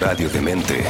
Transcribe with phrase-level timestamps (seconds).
[0.00, 0.82] Radio Demente.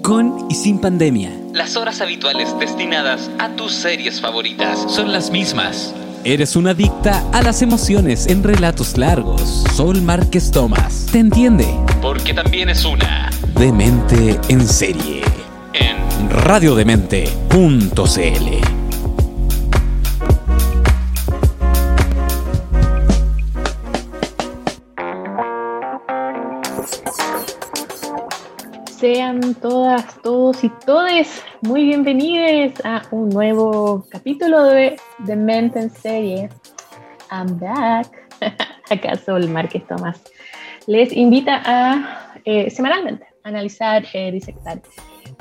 [0.00, 1.30] Con y sin pandemia.
[1.52, 5.94] Las horas habituales destinadas a tus series favoritas son las mismas.
[6.24, 9.64] Eres una adicta a las emociones en relatos largos.
[9.74, 11.68] Sol Márquez Tomás te entiende.
[12.00, 15.20] Porque también es una Demente en serie.
[15.74, 18.71] en Radiodemente.cl
[29.02, 34.94] Sean todas, todos y todes muy bienvenidos a un nuevo capítulo de
[35.26, 36.48] The Mente en Serie.
[37.28, 38.06] I'm back.
[38.90, 40.22] Acá Sol Márquez Tomás
[40.86, 44.80] les invita a eh, semanalmente analizar, eh, disectar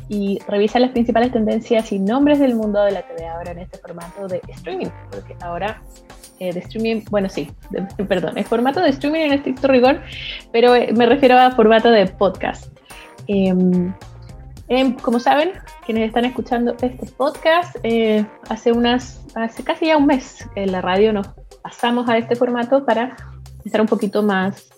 [0.09, 3.77] y revisar las principales tendencias y nombres del mundo de la TV ahora en este
[3.77, 5.83] formato de streaming, porque ahora
[6.39, 10.01] eh, de streaming, bueno, sí, de- perdón, es formato de streaming en estricto rigor,
[10.51, 12.71] pero eh, me refiero a formato de podcast.
[13.27, 13.93] Em,
[14.67, 15.51] em, como saben,
[15.85, 20.81] quienes están escuchando este podcast, eh, hace unas, hace casi ya un mes en la
[20.81, 21.27] radio nos
[21.61, 23.15] pasamos a este formato para
[23.63, 24.69] estar un poquito más,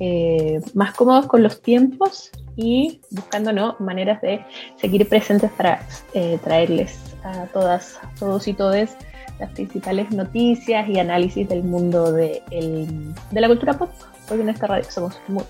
[0.00, 3.76] eh, más cómodos con los tiempos y buscando ¿no?
[3.78, 4.44] maneras de
[4.76, 8.96] seguir presentes para eh, traerles a todas, todos y todes
[9.38, 13.90] las principales noticias y análisis del mundo de, el- de la cultura pop,
[14.28, 15.44] porque en esta radio somos muy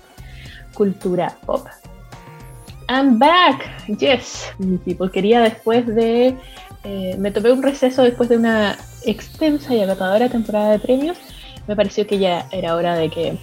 [0.73, 1.67] cultura pop.
[2.89, 5.09] I'm back, yes, my people.
[5.09, 6.35] Quería después de,
[6.83, 11.17] eh, me tomé un receso después de una extensa y agotadora temporada de premios.
[11.67, 13.37] Me pareció que ya era hora de que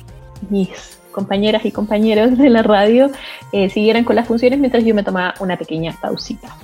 [0.51, 3.11] mis compañeras y compañeros de la radio
[3.53, 6.55] eh, siguieran con las funciones mientras yo me tomaba una pequeña pausita.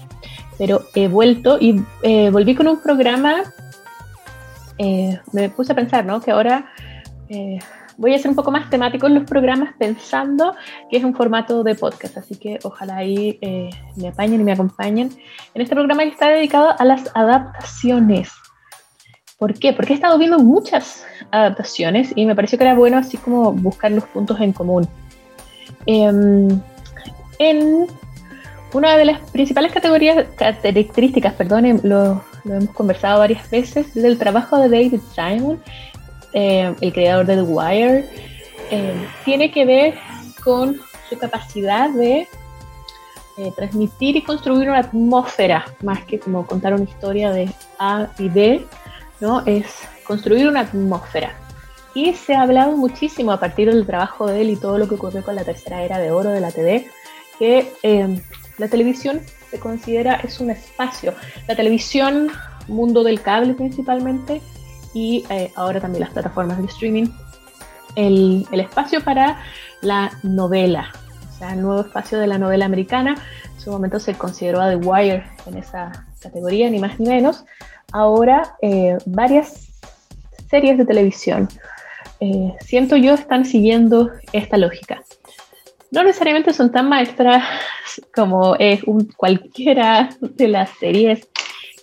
[0.59, 3.43] Pero he vuelto y eh, volví con un programa.
[5.33, 6.21] me puse a pensar, ¿no?
[6.21, 6.67] Que ahora
[7.99, 10.55] voy a ser un poco más temático en los programas pensando
[10.91, 14.53] que es un formato de podcast, así que ojalá ahí eh, me apañen y me
[14.53, 15.11] acompañen
[15.55, 18.31] en este programa que está dedicado a las adaptaciones.
[19.39, 19.73] ¿Por qué?
[19.73, 23.91] Porque he estado viendo muchas adaptaciones y me pareció que era bueno así como buscar
[23.91, 24.89] los puntos en común.
[25.85, 26.61] Em,
[27.39, 27.87] en
[28.73, 34.59] una de las principales categorías, características, perdón, lo, lo hemos conversado varias veces, del trabajo
[34.59, 35.61] de David Simon,
[36.33, 38.09] eh, el creador de The Wire,
[38.71, 39.95] eh, tiene que ver
[40.43, 42.29] con su capacidad de
[43.39, 48.31] eh, transmitir y construir una atmósfera, más que como contar una historia de A y
[48.31, 48.65] B,
[49.21, 49.45] ¿no?
[49.45, 49.67] Es
[50.05, 51.37] construir una atmósfera.
[51.95, 54.95] Y se ha hablado muchísimo a partir del trabajo de él y todo lo que
[54.95, 56.89] ocurrió con la tercera era de oro de la TV,
[57.39, 58.23] que eh,
[58.57, 59.21] la televisión
[59.51, 61.15] se considera es un espacio.
[61.47, 62.31] La televisión,
[62.69, 64.41] mundo del cable principalmente,
[64.97, 67.09] y eh, ahora también las plataformas de streaming,
[67.97, 69.43] el, el espacio para
[69.83, 70.91] la novela,
[71.29, 73.15] o sea, el nuevo espacio de la novela americana.
[73.55, 77.45] En su momento se consideró a The Wire en esa categoría, ni más ni menos.
[77.93, 79.69] Ahora, eh, varias
[80.49, 81.47] series de televisión,
[82.21, 85.03] eh, siento yo, están siguiendo esta lógica.
[85.91, 87.45] No necesariamente son tan maestras
[88.15, 91.29] como es un, cualquiera de las series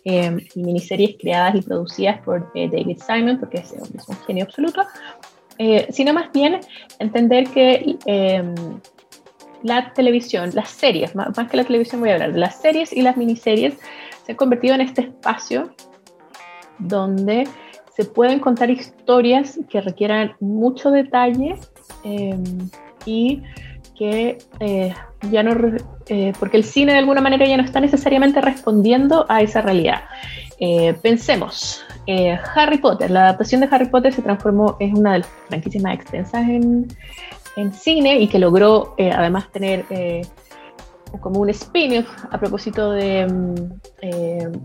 [0.05, 3.73] eh, miniseries creadas y producidas por eh, David Simon, porque es
[4.07, 4.81] un genio absoluto,
[5.59, 6.59] eh, sino más bien
[6.99, 8.43] entender que eh,
[9.61, 13.01] la televisión, las series, más, más que la televisión voy a hablar las series y
[13.01, 13.75] las miniseries,
[14.25, 15.73] se han convertido en este espacio
[16.79, 17.47] donde
[17.95, 21.55] se pueden contar historias que requieran mucho detalle
[22.03, 22.35] eh,
[23.05, 23.43] y
[23.97, 24.93] que eh,
[25.31, 25.55] ya no,
[26.07, 30.01] eh, porque el cine de alguna manera ya no está necesariamente respondiendo a esa realidad.
[30.59, 31.83] Eh, pensemos,
[32.55, 35.95] Harry Potter, la adaptación de Harry Potter se transformó en una de las franquicias más
[35.95, 36.87] extensas en,
[37.55, 39.85] en cine y que logró además tener
[41.19, 44.57] como un spin-off a propósito de, mm,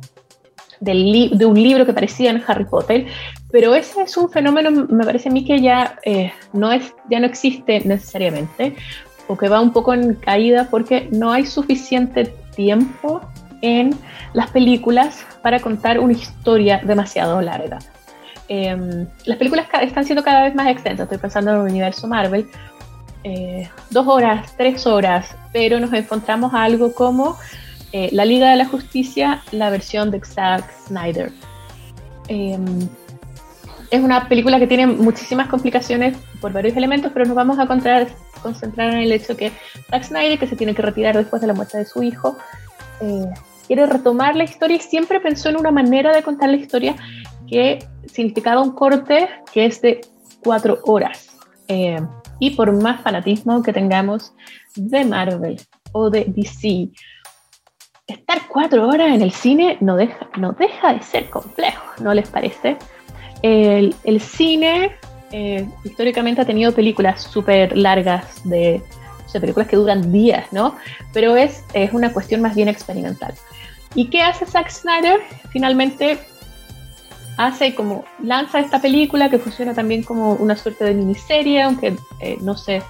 [0.80, 3.06] del de un libro que parecía en Harry Potter,
[3.50, 5.98] pero ese es un fenómeno, me parece a mí que ya,
[6.52, 8.76] no, es, ya no existe necesariamente,
[9.28, 13.20] o que va un poco en caída porque no hay suficiente tiempo
[13.62, 13.94] en
[14.32, 17.78] las películas para contar una historia demasiado larga.
[18.48, 22.48] Eh, las películas están siendo cada vez más extensas, estoy pensando en el universo Marvel,
[23.24, 27.36] eh, dos horas, tres horas, pero nos encontramos algo como
[27.92, 31.30] eh, La Liga de la Justicia, la versión de Zack Snyder.
[33.90, 38.92] Es una película que tiene muchísimas complicaciones por varios elementos, pero nos vamos a concentrar
[38.92, 39.50] en el hecho que
[39.90, 42.36] Zack Snyder, que se tiene que retirar después de la muerte de su hijo,
[43.00, 43.26] eh,
[43.66, 46.96] quiere retomar la historia y siempre pensó en una manera de contar la historia
[47.48, 50.00] que significaba un corte que es de
[50.42, 51.36] cuatro horas.
[51.68, 51.98] eh,
[52.40, 54.32] y por más fanatismo que tengamos
[54.76, 55.60] de Marvel
[55.92, 56.90] o de DC,
[58.06, 62.28] estar cuatro horas en el cine no deja, no deja de ser complejo, ¿no les
[62.28, 62.76] parece?
[63.42, 64.96] El, cine
[65.32, 68.82] eh, históricamente ha tenido películas súper largas de
[69.38, 70.74] películas que duran días, ¿no?
[71.12, 73.34] Pero es, es una cuestión más bien experimental.
[73.94, 75.20] ¿Y qué hace Zack Snyder?
[75.50, 76.18] Finalmente
[77.36, 82.36] hace como, lanza esta película que funciona también como una suerte de miniserie, aunque eh,
[82.40, 82.82] no, se,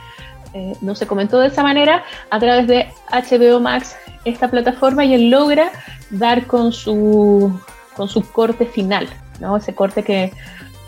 [0.54, 3.94] eh, no se comentó de esa manera, a través de HBO Max,
[4.24, 5.70] esta plataforma, y él logra
[6.10, 7.52] dar con su,
[7.94, 9.08] con su corte final,
[9.40, 9.56] ¿no?
[9.56, 10.32] Ese corte que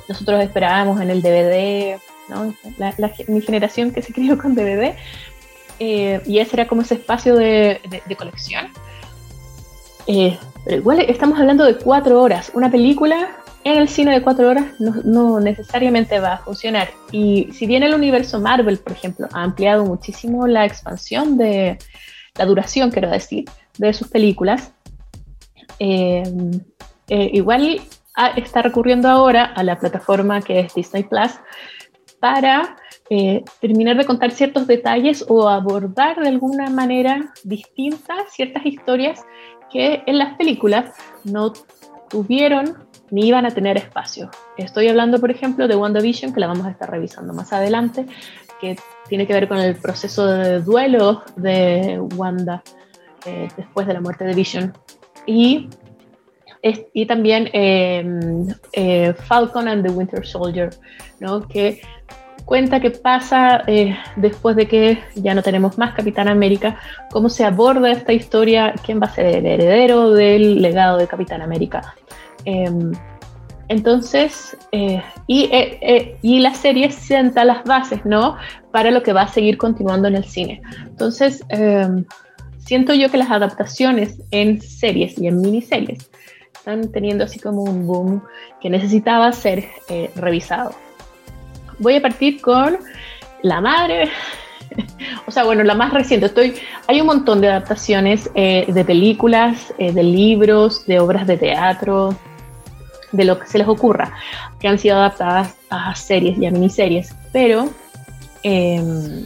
[0.08, 2.55] nosotros esperábamos en el DVD, ¿no?
[3.29, 4.94] mi generación que se crió con DVD,
[5.79, 7.81] eh, y ese era como ese espacio de,
[8.19, 8.69] colección.
[10.06, 12.50] Eh, pero igual estamos hablando de cuatro horas.
[12.55, 13.31] Una película
[13.64, 16.91] en el cine de cuatro horas no, necesariamente va a funcionar.
[17.12, 21.79] Y si bien el universo Marvel, por ejemplo, ha ampliado muchísimo la expansión de
[22.37, 23.44] la duración, quiero decir,
[23.79, 24.73] de sus películas,
[25.79, 26.25] eh,
[27.08, 27.81] igual
[28.28, 31.32] está recurriendo ahora a la plataforma que es Disney Plus
[32.20, 32.76] para
[33.08, 39.25] eh, terminar de contar ciertos detalles o abordar de alguna manera distinta ciertas historias
[39.72, 40.94] que en las películas
[41.25, 41.52] no
[42.08, 42.76] tuvieron
[43.11, 44.31] ni iban a tener espacio.
[44.56, 48.06] Estoy hablando, por ejemplo, de WandaVision, que la vamos a estar revisando más adelante,
[48.61, 48.76] que
[49.08, 52.62] tiene que ver con el proceso de duelo de Wanda
[53.26, 54.73] eh, después de la muerte de Vision.
[55.26, 55.69] Y,
[56.62, 60.70] y también eh, Falcon and the Winter Soldier,
[61.18, 61.46] ¿no?
[61.46, 61.80] que
[62.44, 66.78] cuenta qué pasa eh, después de que ya no tenemos más Capitán América,
[67.10, 71.42] cómo se aborda esta historia, quién va a ser el heredero del legado de Capitán
[71.42, 71.94] América.
[72.44, 72.92] Em,
[73.68, 75.48] entonces, eh, y,
[76.22, 78.36] y, la serie sienta las bases, ¿no?
[78.72, 80.60] Para lo que va a seguir continuando en el cine.
[80.88, 82.04] Entonces, em,
[82.58, 86.10] siento yo que las adaptaciones en series y en miniseries
[86.60, 88.22] están teniendo así como un boom
[88.60, 89.66] que necesitaba ser
[90.14, 90.74] revisado
[91.80, 92.78] voy a partir con
[93.42, 94.08] La Madre.
[95.26, 96.26] o sea, bueno, la más reciente.
[96.26, 96.54] Estoy,
[96.86, 102.16] hay un montón de adaptaciones eh, de películas, eh, de libros, de obras de teatro,
[103.10, 104.12] de lo que se les ocurra,
[104.60, 107.68] que han sido adaptadas a series y a miniseries, pero
[108.44, 109.24] em,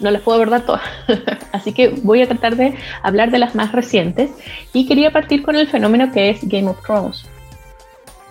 [0.00, 0.82] no las puedo abordar todas.
[1.52, 4.30] Así que voy a tratar de hablar de las más recientes
[4.72, 7.24] y quería partir con el fenómeno que es Game of Thrones.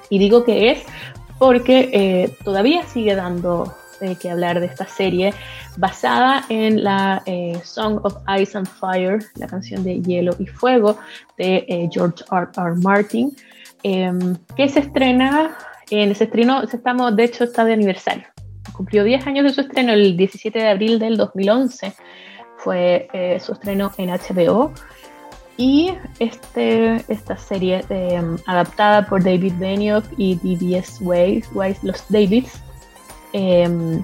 [0.10, 0.84] Y digo que es
[1.38, 5.34] porque eh, todavía sigue dando eh, que hablar de esta serie
[5.78, 10.98] basada en la eh, Song of Ice and Fire, la canción de Hielo y Fuego
[11.38, 12.48] de George R.
[12.58, 12.76] R.
[12.76, 13.36] Martin,
[13.84, 15.58] em, que se estrena,
[15.90, 18.26] en ese estreno, estamos, de hecho está de aniversario,
[18.80, 21.94] cumplió 10 años de su estreno el 17 de abril del 2011,
[22.56, 23.10] fue
[23.42, 24.74] su estreno en HBO
[25.60, 32.62] y este, esta serie em, adaptada por David Benioff y DBS Weiss, los Davids,
[33.34, 34.02] em,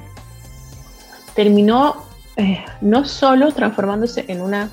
[1.33, 2.03] terminó
[2.35, 4.69] eh, no solo transformándose en una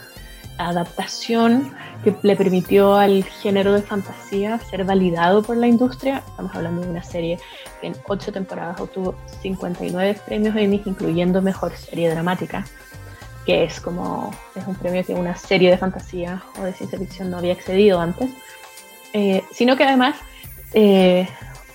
[0.58, 1.72] adaptación
[2.02, 6.22] que le permitió al género de fantasía ser validado por la industria.
[6.28, 7.38] Estamos hablando de una serie
[7.80, 12.64] que en ocho temporadas obtuvo 59 premios Emmy, incluyendo Mejor Serie Dramática
[13.44, 17.30] que es como es un premio que una serie de fantasía o de ciencia ficción
[17.30, 18.30] no había accedido antes,
[19.12, 20.16] eh, sino que además
[20.74, 21.28] eh,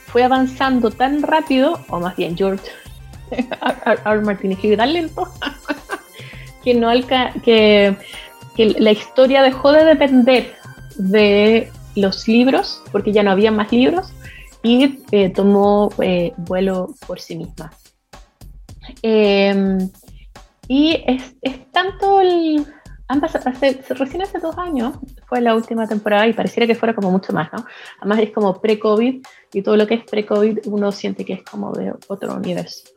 [0.05, 2.63] fue avanzando tan rápido, o más bien George
[4.05, 4.21] R.
[4.21, 5.31] Martin escribe tan lento,
[6.63, 6.89] que, no
[7.43, 7.95] que,
[8.57, 10.53] que la historia dejó de depender
[10.97, 14.11] de los libros, porque ya no había más libros,
[14.63, 15.91] y eh, tomó
[16.37, 17.71] vuelo por sí misma.
[19.01, 19.89] Em,
[20.67, 22.65] y es, es tanto el...
[23.09, 23.45] Han pasado,
[23.89, 24.95] recién hace dos años
[25.27, 27.65] fue la última temporada y pareciera que fuera como mucho más, ¿no?
[28.01, 29.21] Además es como pre-COVID
[29.53, 32.89] y todo lo que es pre-COVID uno siente que es como de otro universo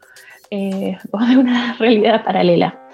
[0.51, 2.89] eh, o de una realidad paralela.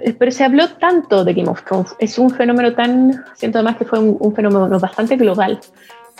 [0.00, 3.76] Em, pero se habló tanto de Game of Thrones, es un fenómeno tan, siento además
[3.76, 5.60] que fue un fenómeno bastante global,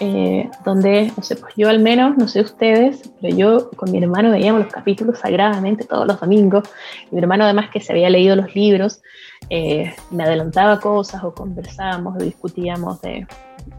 [0.03, 3.99] eh, donde, no sé, pues yo al menos, no sé ustedes, pero yo con mi
[3.99, 6.65] hermano veíamos los capítulos sagradamente todos los domingos.
[7.11, 9.03] Mi hermano además que se había leído los libros,
[9.51, 13.27] eh, me adelantaba cosas o conversábamos o discutíamos de,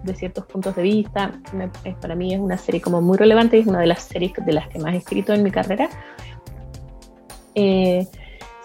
[0.04, 1.32] de ciertos puntos de vista.
[1.86, 4.34] Eh, para mí es una serie como muy relevante y es una de las series
[4.46, 5.90] de las que más he escrito en mi carrera.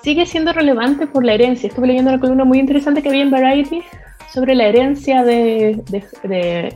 [0.06, 1.66] Sigue siendo relevante por la herencia.
[1.66, 3.82] Estuve leyendo una columna muy interesante que vi en Variety
[4.32, 5.82] sobre la herencia de,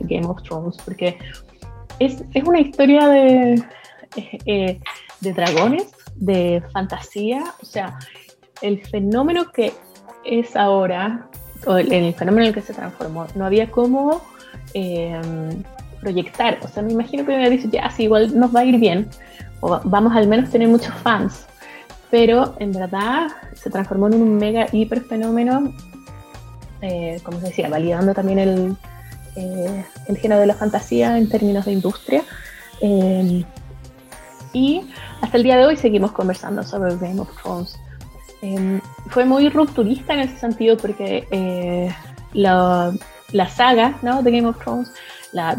[0.01, 1.17] Game of Thrones, porque
[1.99, 3.63] es, una historia de,
[4.45, 4.81] eh,
[5.21, 7.97] de dragones, de fantasía, o sea,
[8.61, 9.71] el fenómeno que
[10.25, 11.29] es ahora,
[11.65, 14.21] o el, fenómeno en el que se transformó, no había cómo
[14.73, 15.63] em,
[16.01, 18.65] proyectar, o sea, me imagino que me hubiera dicho, ya, sí, igual nos va a
[18.65, 19.07] ir bien,
[19.61, 21.47] o vamos al menos a tener muchos fans,
[22.11, 25.73] pero en verdad se transformó en un mega hiper fenómeno,
[26.81, 28.77] eh, como se decía, validando también el,
[29.37, 29.85] eh,
[30.19, 32.23] género de la fantasía en términos de industria.
[32.81, 33.45] Eh,
[34.51, 34.83] y
[35.21, 37.79] hasta el día de hoy seguimos conversando sobre Game of Thrones.
[39.07, 41.93] fue muy rupturista en ese sentido porque
[42.33, 42.91] la,
[43.31, 44.21] la, saga ¿no?
[44.21, 44.91] de Game of Thrones,
[45.31, 45.55] la,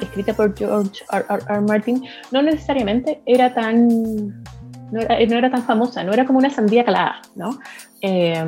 [0.00, 1.24] escrita por George R.
[1.28, 1.60] R.
[1.60, 4.42] Martin, no necesariamente era tan
[4.90, 7.58] no era, tan famosa, no era como una sandía calada, ¿no?
[8.00, 8.46] Eh,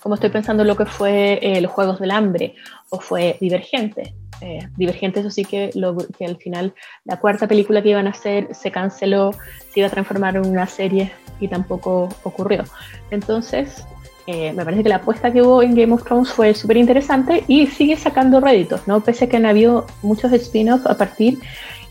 [0.00, 2.54] como estoy pensando en lo que fue eh, Los Juegos del Hambre
[2.90, 4.14] o fue Divergente.
[4.40, 6.74] Eh, Divergente, eso sí que, lo, que al final
[7.04, 9.32] la cuarta película que iban a hacer se canceló,
[9.72, 12.64] se iba a transformar en una serie y tampoco ocurrió.
[13.10, 13.84] Entonces,
[14.26, 17.68] me parece que la apuesta que hubo en Game of Thrones fue súper interesante y
[17.68, 19.00] sigue sacando réditos, ¿no?
[19.00, 21.38] Pese a que han habido muchos spin-offs a partir,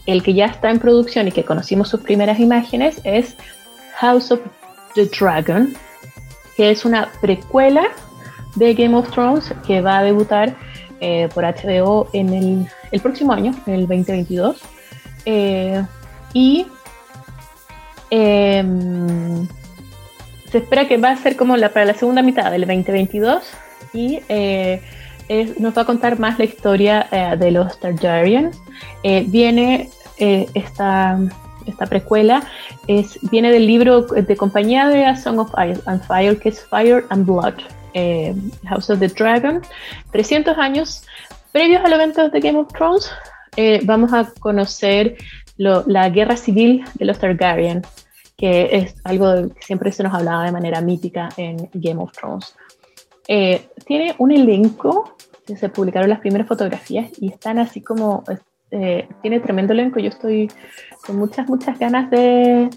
[0.05, 3.35] el que ya está en producción y que conocimos sus primeras imágenes es
[3.97, 4.39] House of
[4.95, 5.73] the Dragon,
[6.55, 7.87] que es una precuela
[8.55, 10.55] de Game of Thrones que va a debutar
[11.01, 14.61] eh, por HBO en el, próximo año, en el 2022.
[15.25, 15.83] Eh,
[16.33, 16.67] y
[18.09, 19.47] em,
[20.49, 23.43] se espera que va a ser como la, para la segunda mitad del 2022
[23.93, 24.81] y eh,
[25.59, 28.51] nos va a contar más la historia de los Targaryen.
[29.03, 31.17] viene esta
[31.65, 32.43] esta precuela,
[32.87, 36.61] es, viene del libro de compañía de A Song of Ice and Fire, que es
[36.65, 37.55] Fire and Blood,
[37.93, 38.35] eh,
[38.67, 39.61] House of the Dragon.
[40.11, 41.03] 300 años
[41.51, 43.09] previos al evento de Game of Thrones,
[43.55, 45.17] eh, vamos a conocer
[45.57, 47.81] la guerra civil de los Targaryen,
[48.35, 52.55] que es algo que siempre se nos hablaba de manera mítica en Game of Thrones.
[53.27, 58.23] Eh, tiene un elenco, se publicaron las primeras fotografías y están así como
[58.71, 59.99] eh, tiene tremendo elenco.
[59.99, 60.49] Yo estoy
[61.05, 62.69] con muchas, muchas ganas de,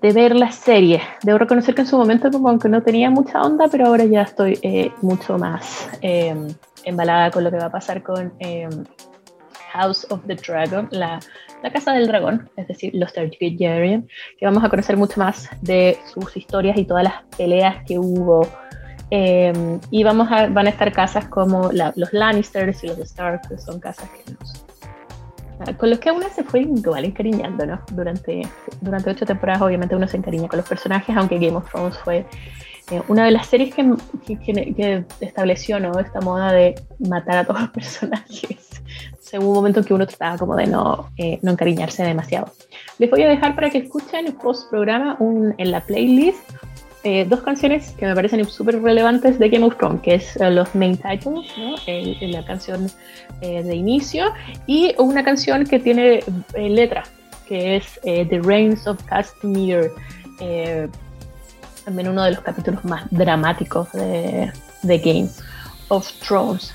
[0.00, 1.00] ver la serie.
[1.22, 4.22] Debo reconocer que en su momento como aunque no tenía mucha onda, pero ahora ya
[4.22, 6.48] estoy eh, mucho más em,
[6.84, 8.84] embalada con lo que va a pasar con em,
[9.72, 11.20] House of the Dragon, la,
[11.62, 14.08] la, Casa del Dragón, es decir, los Targaryen,
[14.38, 18.46] que vamos a conocer mucho más de sus historias y todas las peleas que hubo.
[19.10, 23.58] Em, y vamos a, van a estar casas como los Lannisters y los Stark, que
[23.58, 24.64] son casas que nos
[25.78, 27.80] con los que uno se fue igual encariñando, ¿no?
[27.92, 28.42] Durante,
[28.80, 32.26] durante ocho temporadas, obviamente, uno se encariña con los personajes, aunque Game of Thrones fue
[32.90, 33.94] eh, una de las series que,
[34.26, 35.98] que, estableció, ¿no?
[35.98, 38.68] Esta moda de matar a todos los personajes.
[39.34, 42.52] O hubo un momento que uno trataba como de no, eh, no encariñarse demasiado.
[42.98, 46.38] Les voy a dejar para que escuchen post programa un, en la playlist
[47.04, 50.50] eh, dos canciones que me parecen súper relevantes de Game of Thrones, que es eh,
[50.50, 51.74] los main titles, ¿no?
[52.20, 52.88] la canción
[53.40, 54.32] eh, de inicio,
[54.66, 56.22] y una canción que tiene
[56.54, 57.02] letra,
[57.48, 59.90] que es The Reigns of Castamere,
[61.84, 65.28] también uno de los capítulos más dramáticos de, de Game
[65.88, 66.72] of Thrones.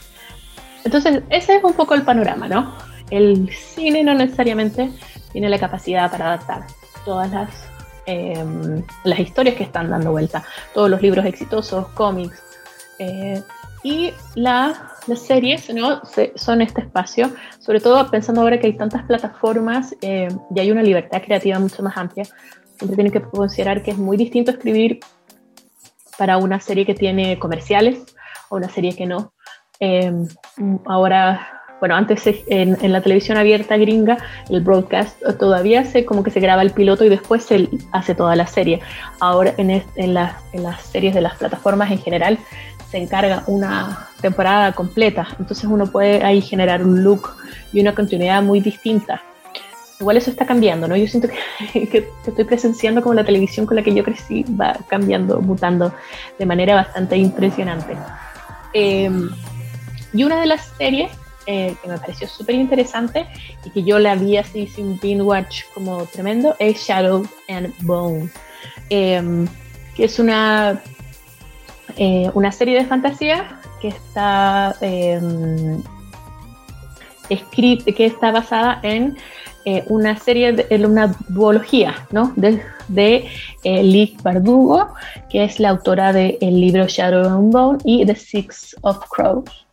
[0.84, 2.76] Entonces, ese es un poco el panorama, ¿no?
[3.10, 4.92] El cine no necesariamente
[5.32, 6.68] tiene la capacidad para adaptar
[7.06, 7.50] todas las
[8.10, 10.42] Em, las historias que están dando vuelta,
[10.74, 12.42] todos los libros exitosos, cómics.
[13.00, 13.44] Eh,
[13.84, 14.78] y las
[15.14, 16.02] series ¿no?
[16.36, 20.84] son este espacio, sobre todo pensando ahora que hay tantas plataformas eh, y hay una
[20.84, 22.24] libertad creativa mucho más amplia.
[22.78, 25.02] Siempre tienen que considerar que es muy distinto escribir
[26.18, 28.06] para una serie que tiene comerciales
[28.48, 29.34] o una serie que no.
[29.82, 30.26] Em,
[30.86, 34.18] ahora bueno, antes en, la televisión abierta gringa,
[34.50, 38.36] el broadcast todavía se como que se graba el piloto y después se hace toda
[38.36, 38.80] la serie.
[39.20, 42.40] Ahora en, en, las, en las series de las plataformas en general
[42.90, 47.30] se encarga una temporada completa, entonces uno puede ahí generar un look
[47.74, 49.22] y una continuidad muy distinta.
[50.00, 50.96] Igual eso está cambiando, ¿no?
[50.96, 54.78] Yo siento que, que, estoy presenciando como la televisión con la que yo crecí va
[54.88, 55.94] cambiando, mutando
[56.38, 57.96] de manera bastante impresionante.
[58.74, 59.30] Em,
[60.14, 61.12] y una de las series
[61.48, 63.26] eh, que me pareció súper interesante
[63.64, 68.30] y que yo la vi así sin binge watch como tremendo es Shadow and Bone,
[68.90, 69.48] em,
[69.96, 70.82] que es una,
[71.96, 75.82] eh, una serie de fantasía que está em,
[77.30, 79.18] que está basada en
[79.66, 82.32] eh, una serie, de, en una duología, ¿no?
[82.38, 83.30] De, de
[84.24, 84.94] Bardugo,
[85.30, 89.67] que es la autora del libro Shadow and Bone y The Six of Crows.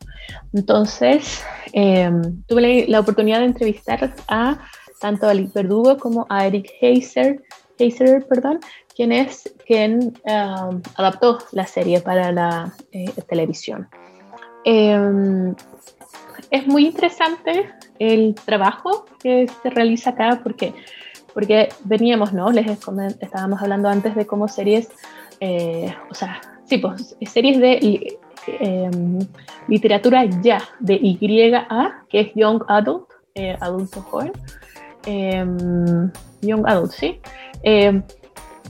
[0.54, 4.61] Entonces, em, tuve la, oportunidad de entrevistar a
[5.00, 7.42] tanto a Alice Verdugo como a Eric Heiser,
[7.76, 8.61] Heiser perdón,
[8.94, 13.88] quien es quien um, adaptó la serie para la eh, televisión.
[14.64, 15.54] Em,
[16.50, 20.73] es muy interesante el trabajo que se realiza acá porque,
[21.34, 22.52] porque veníamos, ¿no?
[22.52, 24.88] Les estábamos hablando antes de cómo series,
[25.40, 29.18] eh, o sea, sí, pues series de em,
[29.68, 34.32] literatura ya, de YA, que es Young Adult, eh, adulto joven,
[35.06, 36.10] em,
[36.42, 37.20] Young Adult, ¿sí?
[37.62, 38.02] Em,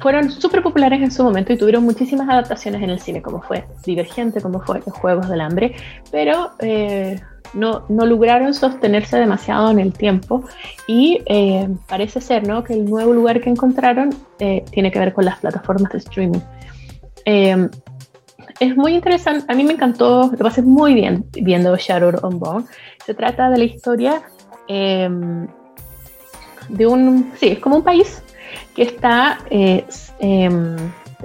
[0.01, 3.65] fueron súper populares en su momento y tuvieron muchísimas adaptaciones en el cine, como fue
[3.85, 5.75] Divergente, como fue Juegos del Hambre,
[6.11, 7.21] pero eh,
[7.53, 10.45] no, no, lograron sostenerse demasiado en el tiempo
[10.89, 11.21] y
[11.87, 12.65] parece ser ¿no?
[12.65, 16.41] que el nuevo lugar que encontraron eh, tiene que ver con las plataformas de streaming.
[18.61, 22.65] Es muy interesante, a mí me encantó, lo pasé muy bien viendo Shadow on Bone.
[23.05, 24.23] Se trata de la historia
[24.69, 25.47] em,
[26.69, 28.23] de un, sí, es como un país
[28.75, 29.85] que está, eh,
[30.21, 30.77] em,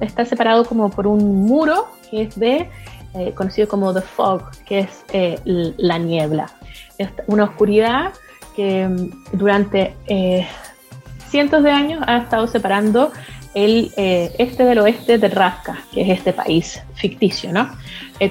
[0.01, 2.69] está separado como por un muro que es de,
[3.13, 6.50] eh, conocido como The Fog, que es eh, la niebla.
[6.98, 8.12] Es una oscuridad
[8.55, 9.95] que em, durante
[11.29, 13.12] cientos de años ha estado separando
[13.53, 17.69] el este del oeste de Rasca, que es este país ficticio, ¿no?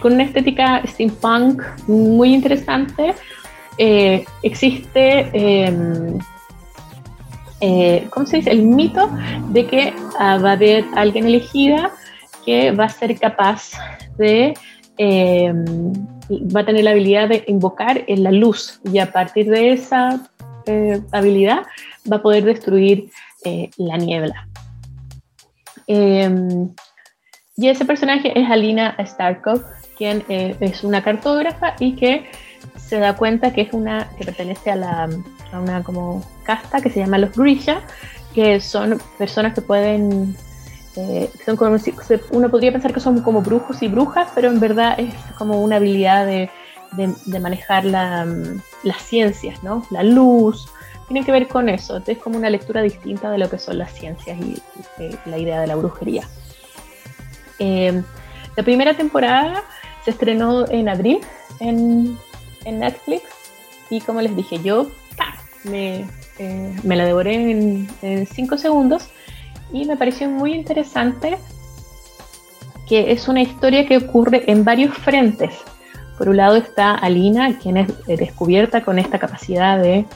[0.00, 3.14] con una estética steampunk muy interesante.
[4.42, 6.18] existe em,
[7.60, 8.50] eh, ¿cómo se dice?
[8.50, 9.10] El mito
[9.50, 11.90] de que ah, va a haber alguien elegida
[12.44, 13.72] que va a ser capaz
[14.16, 14.54] de,
[14.96, 15.52] eh,
[16.54, 20.20] va a tener la habilidad de invocar en la luz y a partir de esa
[20.66, 21.64] eh, habilidad
[22.10, 23.10] va a poder destruir
[23.78, 24.47] la niebla.
[25.88, 26.72] Em,
[27.56, 29.64] y ese personaje es Alina Starkov,
[29.96, 32.30] quien es una cartógrafa y que
[32.76, 35.08] se da cuenta que es una que pertenece a, la,
[35.52, 37.80] a una como casta que se llama los Grisha,
[38.34, 40.36] que son personas que pueden
[40.96, 41.76] eh, son como,
[42.32, 45.76] uno podría pensar que son como brujos y brujas, pero en verdad es como una
[45.76, 46.50] habilidad de,
[46.92, 48.26] de, manejar la,
[48.82, 49.86] las ciencias, ¿no?
[49.90, 50.68] La luz,
[51.08, 52.00] tiene que ver con eso.
[52.06, 54.62] Es como una lectura distinta de lo que son las ciencias y,
[55.24, 56.28] la idea de la brujería.
[57.58, 58.02] Eh,
[58.56, 59.64] la primera temporada
[60.04, 61.20] se estrenó en abril
[61.60, 62.16] en,
[62.64, 63.22] en Netflix
[63.90, 64.88] y como les dije, yo
[65.64, 66.04] me,
[66.38, 69.08] eh, me, la devoré en, en cinco segundos
[69.72, 71.38] y me pareció muy interesante
[72.88, 75.54] que es una historia que ocurre en varios frentes.
[76.16, 80.06] Por un lado está Alina, quien es descubierta con esta capacidad de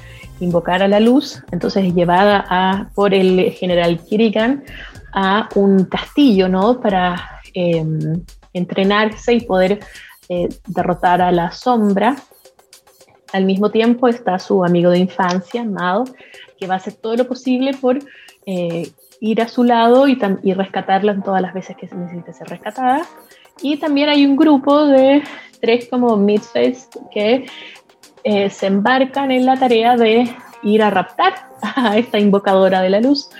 [0.42, 4.64] invocar a la luz, entonces es llevada por el general Kirigan
[5.12, 6.80] a un castillo, ¿no?
[6.80, 9.80] Para em, entrenarse y poder
[10.28, 12.16] eh, derrotar a la sombra.
[13.32, 16.04] Al mismo tiempo está su amigo de infancia, Mao,
[16.58, 17.98] que va a hacer todo lo posible por
[18.46, 22.32] eh, ir a su lado y, y rescatarla en todas las veces que se necesite
[22.32, 23.02] ser rescatada.
[23.62, 25.22] Y también hay un grupo de
[25.60, 27.46] tres como midface que
[28.24, 30.28] eh, se embarcan en la tarea de
[30.62, 33.30] ir a raptar a esta invocadora de la luz,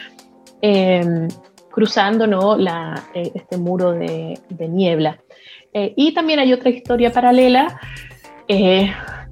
[0.61, 1.29] em,
[1.71, 2.57] cruzando ¿no?
[2.57, 5.19] la, eh, este muro de, de niebla.
[5.75, 7.81] y también hay otra historia paralela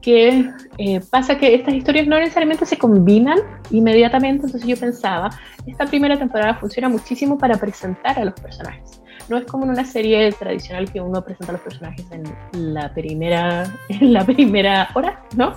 [0.00, 3.38] que eh, pasa que estas historias no necesariamente se combinan
[3.70, 5.30] inmediatamente, entonces yo pensaba,
[5.66, 9.02] esta primera temporada funciona muchísimo para presentar a los personajes.
[9.30, 12.92] No es como en una serie tradicional que uno presenta a los personajes en la
[12.92, 15.54] primera, en la primera hora, ¿no?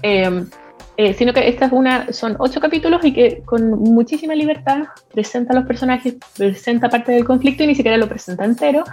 [0.00, 0.48] Em,
[0.96, 5.52] eh, sino que esta es una, son ocho capítulos y que con muchísima libertad presenta
[5.52, 8.84] a los personajes, presenta parte del conflicto y ni siquiera lo presenta entero.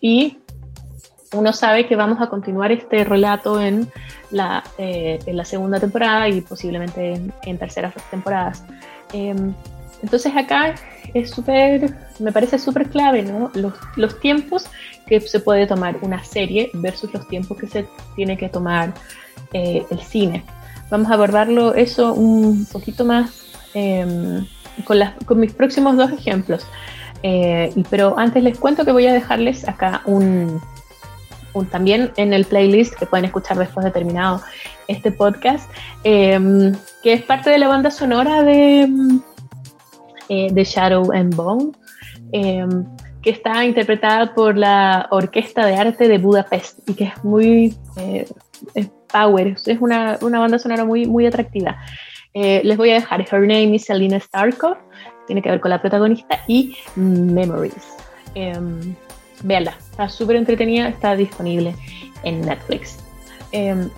[0.00, 0.38] Y
[1.34, 3.88] uno sabe que vamos a continuar este relato en
[4.30, 8.64] la, eh, en la segunda temporada y posiblemente en, terceras temporadas.
[9.12, 9.54] Em,
[10.02, 10.74] entonces acá
[11.14, 13.50] es súper, me parece súper clave, ¿no?
[13.54, 14.66] Los, los, tiempos
[15.06, 18.92] que se puede tomar una serie versus los tiempos que se tiene que tomar
[19.52, 20.44] eh, el cine.
[20.90, 23.30] Vamos a abordarlo eso un poquito más
[23.74, 24.44] em,
[24.84, 26.66] con, las, con mis próximos dos ejemplos.
[27.22, 30.60] Eh, pero antes les cuento que voy a dejarles acá un,
[31.70, 34.42] también en el playlist que pueden escuchar después de terminado
[34.88, 35.70] este podcast,
[36.02, 38.88] em, que es parte de la banda sonora de,
[40.28, 41.72] eh, de Shadow and Bone,
[42.32, 42.84] em,
[43.22, 48.26] que está interpretada por la Orquesta de Arte de Budapest y que es muy eh,
[49.12, 51.78] power, es una, una, banda sonora muy, muy atractiva.
[52.34, 54.76] Eh, les voy a dejar Her Name is Selina Starkov,
[55.26, 57.96] tiene que ver con la protagonista, y Memories.
[58.34, 58.94] Em,
[59.42, 61.74] véanla, está súper entretenida, está disponible
[62.24, 62.98] en Netflix.
[63.52, 63.88] Em,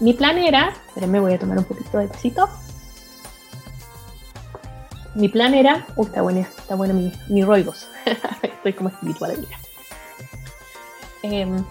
[0.00, 2.48] mi plan era, espérenme, voy a tomar un poquito de tecito.
[5.14, 7.88] Mi plan era, está bueno, está bueno mi, mi roibos,
[8.42, 9.58] estoy como espiritual ahora.
[11.22, 11.64] Em,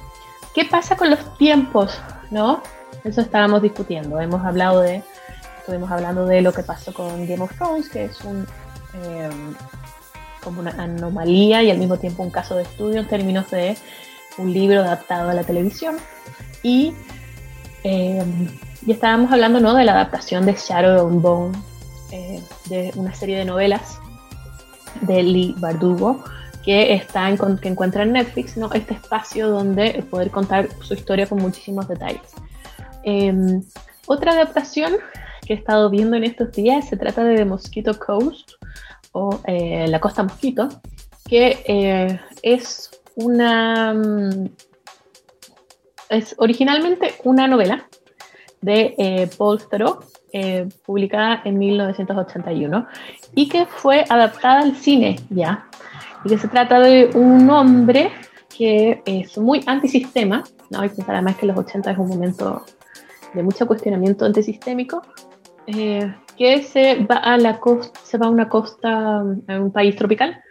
[0.53, 1.99] ¿Qué pasa con los tiempos?
[2.31, 2.61] ¿No?
[3.03, 4.19] Eso estábamos discutiendo.
[4.19, 5.03] Hemos hablado de,
[5.59, 8.45] estuvimos hablando de lo que pasó con Game of Thrones, que es un
[9.03, 9.55] em,
[10.43, 13.77] como una anomalía y al mismo tiempo un caso de estudio en términos de
[14.37, 15.97] un libro adaptado a la televisión.
[16.63, 16.93] Y,
[17.83, 18.47] em,
[18.85, 19.73] y estábamos hablando ¿no?
[19.73, 21.57] de la adaptación de Shadow and Bone,
[22.11, 23.99] eh, de una serie de novelas
[25.01, 26.23] de Lee Bardugo,
[26.63, 28.71] que está en, que encuentra en Netflix, ¿no?
[28.73, 32.21] este espacio donde poder contar su historia con muchísimos detalles.
[33.03, 33.63] Em,
[34.07, 34.93] otra adaptación
[35.45, 38.51] que he estado viendo en estos días se trata de The Mosquito Coast
[39.11, 40.69] o eh, La Costa Mosquito,
[41.27, 43.93] que eh, es una...
[43.93, 44.49] Mm,
[46.09, 47.87] es originalmente una novela
[48.61, 49.99] de eh, Paul Theroux,
[50.85, 52.87] publicada en 1981,
[53.35, 55.69] y que fue adaptada al cine ya
[56.23, 58.11] y que se trata de un hombre
[58.55, 60.81] que es muy antisistema, ¿no?
[60.81, 62.65] que pensar además que los 80 es un momento
[63.33, 65.01] de mucho cuestionamiento antisistémico,
[65.67, 69.95] eh, que se va a la costa, se va a una costa, a un país
[69.95, 70.41] tropical,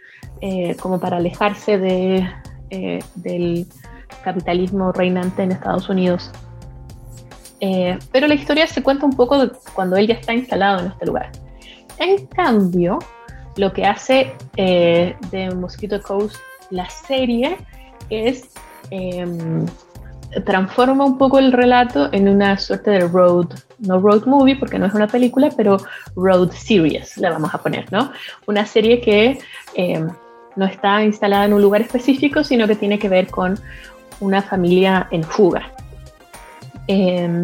[0.41, 2.27] eh, como para alejarse de,
[2.69, 3.67] eh, del
[4.23, 6.31] capitalismo reinante en Estados Unidos.
[8.11, 11.05] Pero la historia se cuenta un poco de cuando él ya está instalado en este
[11.05, 11.31] lugar.
[11.97, 12.99] En cambio,
[13.57, 16.37] lo que hace eh, de Mosquito Coast
[16.69, 17.57] la serie
[18.09, 18.49] es
[18.91, 19.65] em,
[20.45, 23.47] transforma un poco el relato en una suerte de road,
[23.79, 25.77] no road movie porque no es una película, pero
[26.15, 28.11] road series, le vamos a poner, ¿no?
[28.45, 29.39] Una serie que
[29.73, 30.09] em,
[30.55, 33.59] no está instalada en un lugar específico, sino que tiene que ver con
[34.19, 35.71] una familia en fuga.
[36.89, 37.43] Em,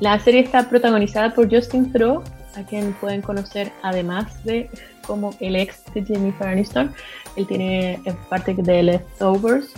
[0.00, 2.22] la serie está protagonizada por Justin Theroux,
[2.54, 4.68] a quien pueden conocer además de
[5.06, 6.94] como el ex de Jennifer Aniston.
[7.36, 9.72] Él tiene parte de Leftovers,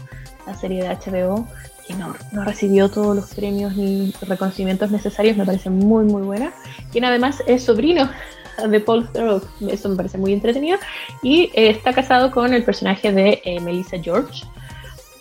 [0.49, 1.47] la serie de HBO,
[1.87, 2.13] que no,
[2.45, 6.53] recibió todos los premios ni reconocimientos necesarios, me parece muy muy buena.
[6.91, 8.11] Quien además es sobrino
[8.69, 10.79] de Paul Theroux, eso me parece muy entretenido.
[11.23, 14.45] Y eh, está casado con el personaje de eh, Melissa George.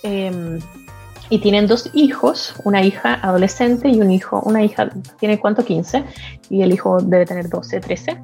[0.02, 0.60] Em,
[1.30, 6.04] y tienen dos hijos, una hija adolescente y un hijo, una hija tiene cuánto, 15,
[6.50, 8.22] y el hijo debe tener 12, 13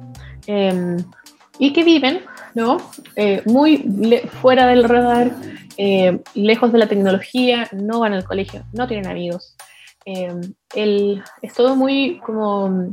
[1.58, 2.22] y que viven
[2.54, 2.78] ¿no?
[3.16, 5.30] Eh, muy fuera del radar,
[5.76, 9.56] eh, lejos de la tecnología, no van al colegio, no tienen amigos.
[10.04, 10.34] Eh,
[10.74, 12.90] es todo muy como...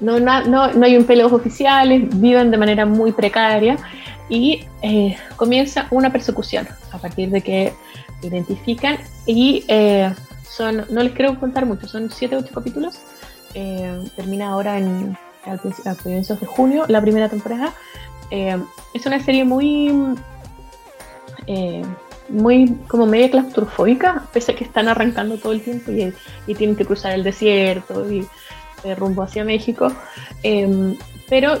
[0.00, 3.78] No, no, no, hay pelos oficiales, viven de manera muy precaria
[4.28, 4.66] y
[5.36, 7.72] comienza una persecución a partir de que
[8.22, 9.64] identifican y
[10.48, 13.00] son, no les quiero contar mucho, son 7 o 8 capítulos,
[14.16, 17.74] termina ahora en a comienzos de junio, la primera temporada.
[18.30, 18.58] Eh,
[18.94, 19.92] es una serie muy,
[21.46, 21.82] eh,
[22.28, 26.12] muy como media claustrofóbica, pese a que están arrancando todo el tiempo y,
[26.54, 28.26] tienen que cruzar el desierto y
[28.84, 29.92] eh, rumbo hacia México.
[31.28, 31.60] pero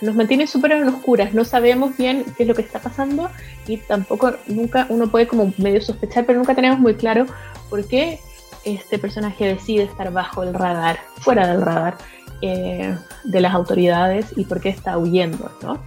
[0.00, 3.30] nos mantiene súper en oscuras, no sabemos bien qué es lo que está pasando
[3.66, 7.26] y tampoco nunca uno puede como medio sospechar, pero nunca tenemos muy claro
[7.68, 8.20] por qué
[8.64, 11.96] este personaje decide estar bajo el radar, fuera del radar.
[12.42, 15.78] Eh, de las autoridades y por qué está huyendo, ¿no?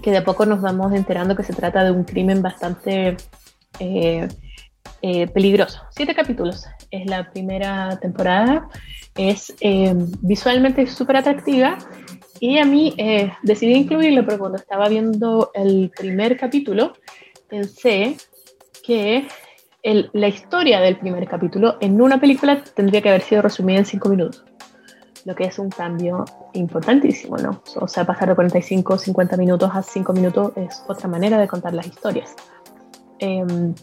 [0.00, 3.16] Que de a poco nos vamos enterando que se trata de un crimen bastante
[3.80, 4.28] eh,
[5.02, 5.80] eh, peligroso.
[5.90, 8.68] Siete capítulos es la primera temporada,
[9.16, 9.52] es
[10.20, 11.76] visualmente súper atractiva
[12.40, 12.94] y a mí
[13.42, 16.94] decidí incluirlo, pero cuando estaba viendo el primer capítulo
[17.48, 18.16] pensé
[18.84, 19.26] que
[19.82, 24.08] la historia del primer capítulo en una película tendría que haber sido resumida en cinco
[24.08, 24.44] minutos
[25.26, 27.60] lo que es un cambio importantísimo, ¿no?
[27.74, 31.48] O sea, pasar de 45 o 50 minutos a 5 minutos es otra manera de
[31.48, 32.36] contar las historias.
[33.18, 33.74] Em,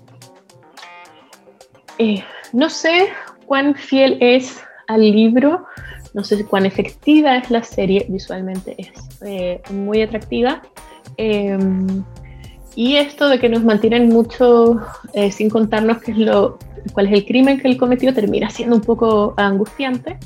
[1.97, 3.09] eh, no sé
[3.45, 5.65] cuán fiel es al libro,
[6.13, 8.91] no sé cuán efectiva es la serie, visualmente es
[9.21, 10.61] eh, muy atractiva.
[11.17, 12.03] Em,
[12.75, 14.81] y esto de que nos mantienen mucho
[15.13, 16.57] eh, sin contarnos qué es lo,
[16.91, 20.17] cuál es el crimen que él cometió termina siendo un poco angustiante.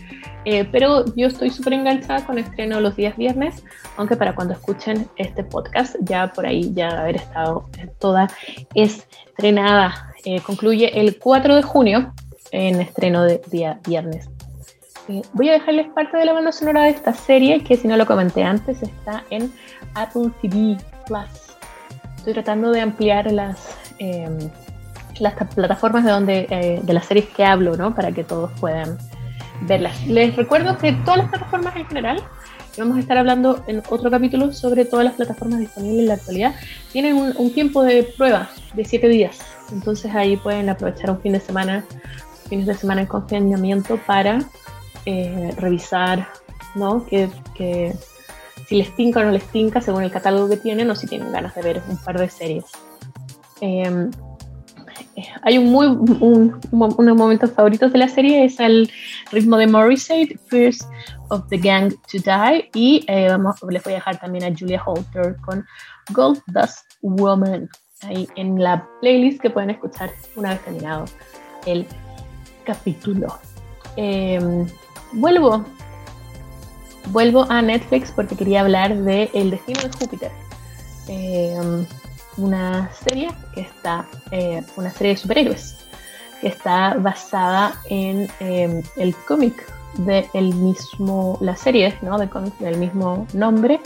[0.46, 3.62] Eh, pero yo estoy súper enganchada con estreno los días viernes,
[3.98, 7.66] aunque para cuando escuchen este podcast ya por ahí ya haber estado
[8.00, 8.30] toda
[8.74, 10.14] estrenada.
[10.24, 12.14] Eh, concluye el 4 de junio
[12.52, 14.30] en estreno de día viernes.
[15.10, 17.96] Eh, voy a dejarles parte de la banda sonora de esta serie, que si no
[17.96, 19.52] lo comenté antes, está en
[19.94, 21.58] Apple TV Plus.
[22.18, 24.38] Estoy tratando de ampliar las, em,
[25.20, 27.96] las plataformas de, donde, de las series que hablo, ¿no?
[27.96, 28.98] Para que todos puedan
[29.62, 30.06] verlas.
[30.08, 32.24] Les recuerdo que todas las plataformas en general
[32.78, 36.56] vamos a estar hablando en otro capítulo sobre todas las plataformas disponibles en la actualidad.
[36.92, 39.40] Tienen un, tiempo de prueba de 7 días,
[39.72, 41.84] entonces ahí pueden aprovechar un fin de semana,
[42.50, 44.40] fines de semana en confinamiento para
[45.10, 46.28] eh, revisar,
[46.76, 47.06] ¿no?
[47.06, 47.94] Que, que
[48.68, 51.32] si les tinca o no les tinca según el catálogo que tienen o si tienen
[51.32, 52.66] ganas de ver un par de series.
[53.62, 54.12] Em,
[55.44, 58.92] hay un muy un, unos momentos favoritos de la serie es el
[59.32, 60.84] ritmo de Morrissey, First
[61.30, 64.84] of the Gang to Die y eh, vamos, les voy a dejar también a Julia
[64.86, 65.66] Holter con
[66.12, 67.70] Gold Dust Woman
[68.02, 71.06] ahí en la playlist que pueden escuchar una vez terminado
[71.66, 71.88] el
[72.66, 73.40] capítulo.
[73.96, 74.68] Em,
[75.14, 75.66] vuelvo
[77.12, 80.32] vuelvo a Netflix porque quería hablar de El destino de Júpiter.
[81.08, 81.86] Em,
[82.38, 85.78] una serie que está, eh, una serie de superhéroes,
[86.42, 89.56] que está basada en em, el cómic
[89.98, 92.18] de el mismo, la serie, ¿no?
[92.20, 93.80] De cómic del mismo nombre,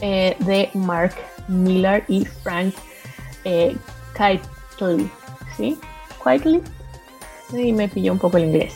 [0.00, 1.14] eh, de Mark
[1.48, 2.74] Miller y Frank
[3.44, 3.76] eh,
[4.14, 5.08] Keightley,
[5.56, 5.78] ¿sí?
[6.22, 6.62] Keightley,
[7.52, 8.74] y me pilló un poco el inglés.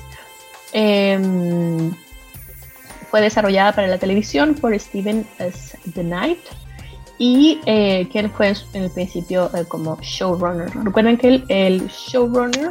[0.73, 1.93] Em,
[3.11, 5.77] fue desarrollada para la televisión por Steven S.
[5.95, 6.39] The Knight
[7.19, 10.71] y eh, fue en el principio eh, como showrunner.
[10.85, 12.71] Recuerden que el, el showrunner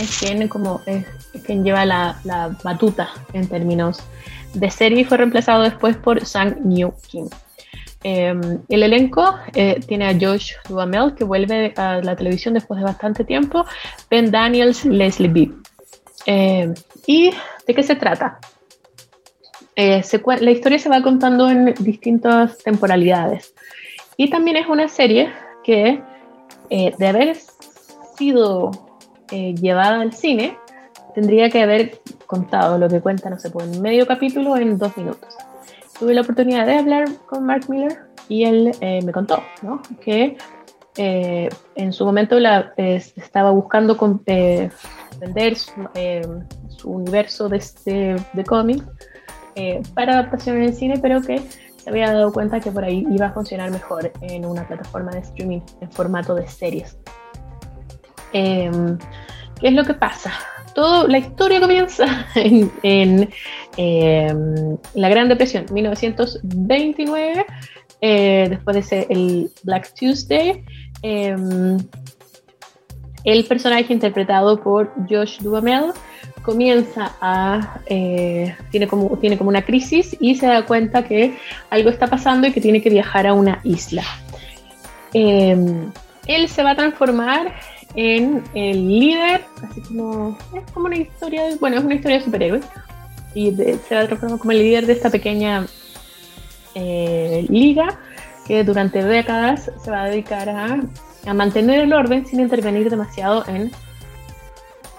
[0.00, 1.04] es quien, como, es
[1.44, 3.98] quien lleva la, la, batuta en términos
[4.54, 7.28] de serie y fue reemplazado después por Sang New Kim.
[8.04, 12.84] Em, el elenco eh, tiene a Josh Duhamel, que vuelve a la televisión después de
[12.84, 13.64] bastante tiempo,
[14.10, 15.50] Ben Daniels, Leslie B.
[16.26, 16.74] Em,
[17.06, 17.32] ¿Y
[17.66, 18.38] de qué se trata?
[19.76, 20.02] Eh,
[20.40, 23.54] la historia se va contando en distintas temporalidades.
[24.16, 25.32] Y también es una serie
[25.64, 26.00] que,
[26.70, 27.36] eh, de haber
[28.16, 28.70] sido
[29.32, 30.56] eh, llevada al cine,
[31.14, 34.96] tendría que haber contado lo que cuenta, no sé, por pues, medio capítulo en dos
[34.96, 35.34] minutos.
[35.98, 39.80] Tuve la oportunidad de hablar con Mark Miller y él me contó ¿no?
[40.00, 40.36] que
[40.96, 43.96] en su momento la, estaba buscando
[45.20, 48.84] vender su, su, universo de, este, de cómics
[49.56, 53.06] eh, para adaptación en el cine, pero que se había dado cuenta que por ahí
[53.10, 56.96] iba a funcionar mejor en una plataforma de streaming en formato de series.
[58.32, 58.98] Em,
[59.60, 60.32] ¿Qué es lo que pasa?
[60.74, 63.30] Todo, la historia comienza en,
[63.76, 67.46] em, la Gran Depresión, 1929,
[68.00, 70.64] eh, después de ser el Black Tuesday.
[71.02, 71.78] Em,
[73.24, 75.92] el personaje interpretado por Josh Duhamel
[76.44, 81.36] comienza a, eh, tiene, como, tiene como una crisis y se da cuenta que
[81.70, 84.04] algo está pasando y que tiene que viajar a una isla.
[85.14, 85.90] Em,
[86.26, 87.54] él se va a transformar
[87.96, 92.64] en el líder, así como, es como una historia, bueno, es una historia de superhéroes,
[93.34, 95.66] y se va a transformar como el líder de esta pequeña
[96.74, 97.98] eh, liga
[98.46, 100.80] que durante décadas se va a dedicar a,
[101.26, 103.70] a mantener el orden sin intervenir demasiado en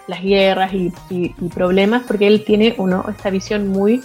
[0.07, 4.01] las guerras y, problemas, porque él tiene uno, esta visión muy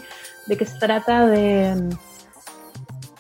[0.47, 1.91] de que se trata de,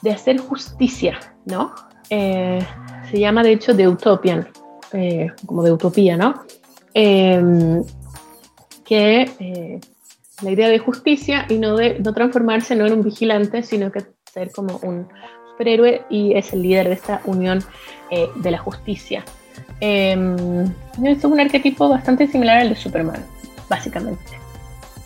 [0.02, 1.74] de hacer justicia, ¿no?
[2.08, 2.58] Eh,
[3.10, 4.48] se llama de hecho de Utopian,
[4.92, 6.42] eh, como de utopía, ¿no?
[6.94, 7.84] Em,
[8.84, 9.80] que eh,
[10.42, 14.04] la idea de justicia y no de no transformarse no en un vigilante, sino que
[14.32, 15.08] ser como un
[15.52, 17.62] superhéroe y es el líder de esta unión
[18.36, 19.24] de la justicia.
[19.80, 20.66] Eh,
[21.04, 23.24] es un arquetipo bastante similar al de Superman,
[23.68, 24.40] básicamente.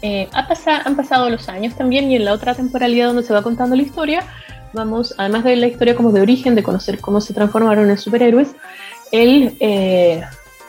[0.02, 0.46] Eh, ha
[0.84, 3.82] han pasado los años también y en la otra temporalidad donde se va contando la
[3.82, 4.22] historia,
[4.74, 8.54] vamos, además de la historia como de origen, de conocer cómo se transformaron en superhéroes,
[9.12, 10.22] él eh,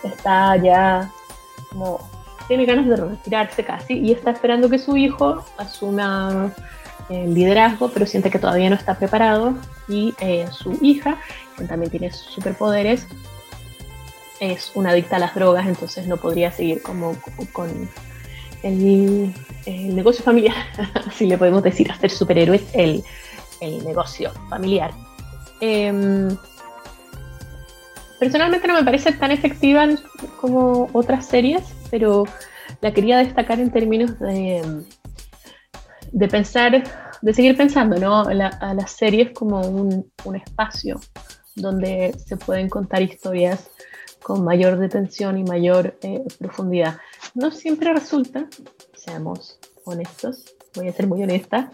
[0.04, 1.12] está ya
[1.70, 2.00] como
[2.48, 6.54] tiene ganas de retirarse casi y está esperando que su hijo asuma
[7.10, 9.54] el liderazgo, pero siente que todavía no está preparado
[9.88, 11.18] y eh, su hija,
[11.58, 13.08] que también tiene superpoderes,
[14.40, 17.16] es una adicta a las drogas, entonces no podría seguir como
[17.54, 17.90] con
[18.64, 19.34] el,
[19.66, 20.56] negocio familiar,
[21.14, 23.04] si le podemos decir, hacer superhéroes el,
[23.62, 24.92] el negocio familiar.
[25.62, 26.36] Em,
[28.20, 29.88] personalmente no me parece tan efectiva
[30.40, 32.26] como otras series, pero
[32.82, 34.84] la quería destacar en términos de,
[36.12, 36.84] de pensar,
[37.22, 38.22] de seguir pensando ¿no?
[38.22, 41.00] a, las series como un, un espacio
[41.56, 43.70] donde se pueden contar historias
[44.26, 46.98] con mayor detención y mayor eh, profundidad.
[47.36, 48.48] No siempre resulta,
[48.96, 51.72] seamos honestos, voy a ser muy honesta,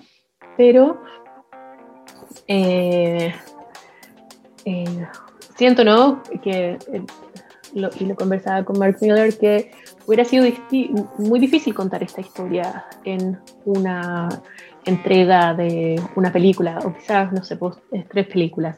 [0.57, 1.01] pero
[2.49, 3.33] eh,
[4.65, 5.07] eh,
[5.55, 6.21] siento, ¿no?
[6.43, 6.77] Que,
[7.73, 9.71] lo, y lo conversaba con Mark Miller, que
[10.05, 10.45] hubiera sido
[11.19, 14.27] muy difícil contar esta historia en una
[14.83, 17.77] entrega de una película, o quizás, no sé, pues,
[18.09, 18.77] tres películas.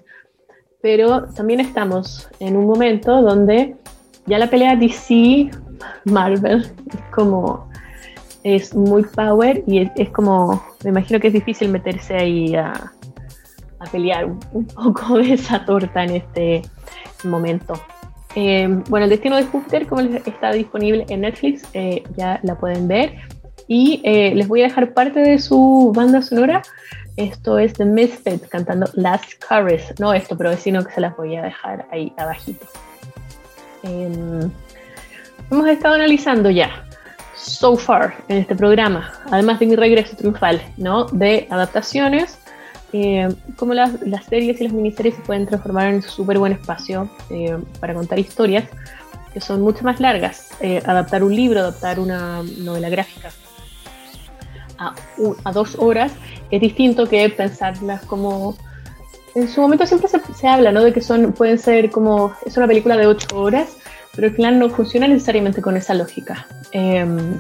[0.84, 3.78] Pero también estamos en un momento donde
[4.26, 5.50] ya la pelea DC
[6.04, 7.70] Marvel es como
[8.44, 12.74] es muy power y es, como me imagino que es difícil meterse ahí a,
[13.80, 16.62] a pelear un, poco de esa torta en este
[17.24, 17.76] momento.
[18.36, 22.56] Eh, bueno, el destino de Júpiter, como les está disponible en Netflix, eh, ya la
[22.56, 23.14] pueden ver.
[23.70, 26.62] Y eh, les voy a dejar parte de su banda sonora.
[27.16, 30.00] Esto es The Misfits cantando Last Chorus.
[30.00, 32.66] No esto, pero sino que se las voy a dejar ahí abajito.
[33.84, 34.50] Em,
[35.52, 36.86] hemos estado analizando ya
[37.36, 41.06] so far en este programa, además de mi regreso triunfal, ¿no?
[41.06, 42.40] De adaptaciones,
[42.94, 43.92] eh, cómo las,
[44.28, 48.18] series y las miniseries se pueden transformar en un súper buen espacio eh, para contar
[48.18, 48.66] historias
[49.34, 50.50] que son mucho más largas.
[50.62, 53.30] Eh, adaptar un libro, adaptar una novela gráfica
[54.88, 54.96] a,
[55.44, 56.12] a, dos horas
[56.52, 58.56] es distinto que pensarlas como...
[59.36, 60.84] En su momento siempre se, habla, ¿no?
[60.84, 62.34] De que son, pueden ser como...
[62.46, 63.78] Es una película de ocho horas
[64.16, 66.48] pero el plan no funciona necesariamente con esa lógica.
[66.72, 67.40] Em,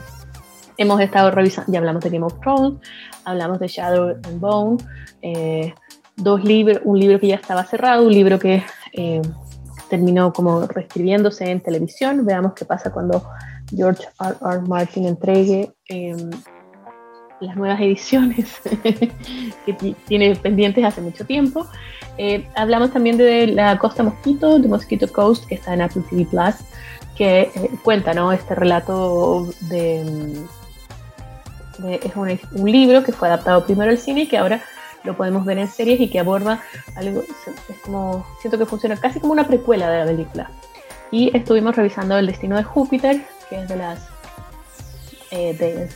[0.77, 2.79] hemos estado revisando, ya hablamos de Game of Thrones,
[3.25, 4.77] hablamos de Shadow and Bone,
[5.21, 5.73] eh,
[6.15, 9.21] dos libros, un libro que ya estaba cerrado, un libro que eh,
[9.89, 12.25] terminó como reescribiéndose en televisión.
[12.25, 13.23] Veamos qué pasa cuando
[13.69, 14.36] George R.
[14.41, 14.62] R.
[14.67, 16.32] Martin entregue em,
[17.43, 18.62] las nuevas ediciones
[19.65, 21.67] que tiene pendientes hace mucho tiempo.
[22.17, 26.25] Eh, hablamos también de la Costa Mosquito, de Mosquito Coast, que está en Apple TV
[26.25, 26.56] Plus,
[27.15, 28.32] que eh, cuenta ¿no?
[28.32, 30.01] este relato de,
[31.84, 32.39] es un,
[32.71, 34.63] libro que fue adaptado primero al cine y que ahora
[35.03, 36.62] lo podemos ver en series y que aborda
[36.95, 40.51] algo, es como, siento que funciona casi como una precuela de la película.
[41.12, 43.99] Y estuvimos revisando El Destino de Júpiter, que es de las
[45.32, 45.89] eh, de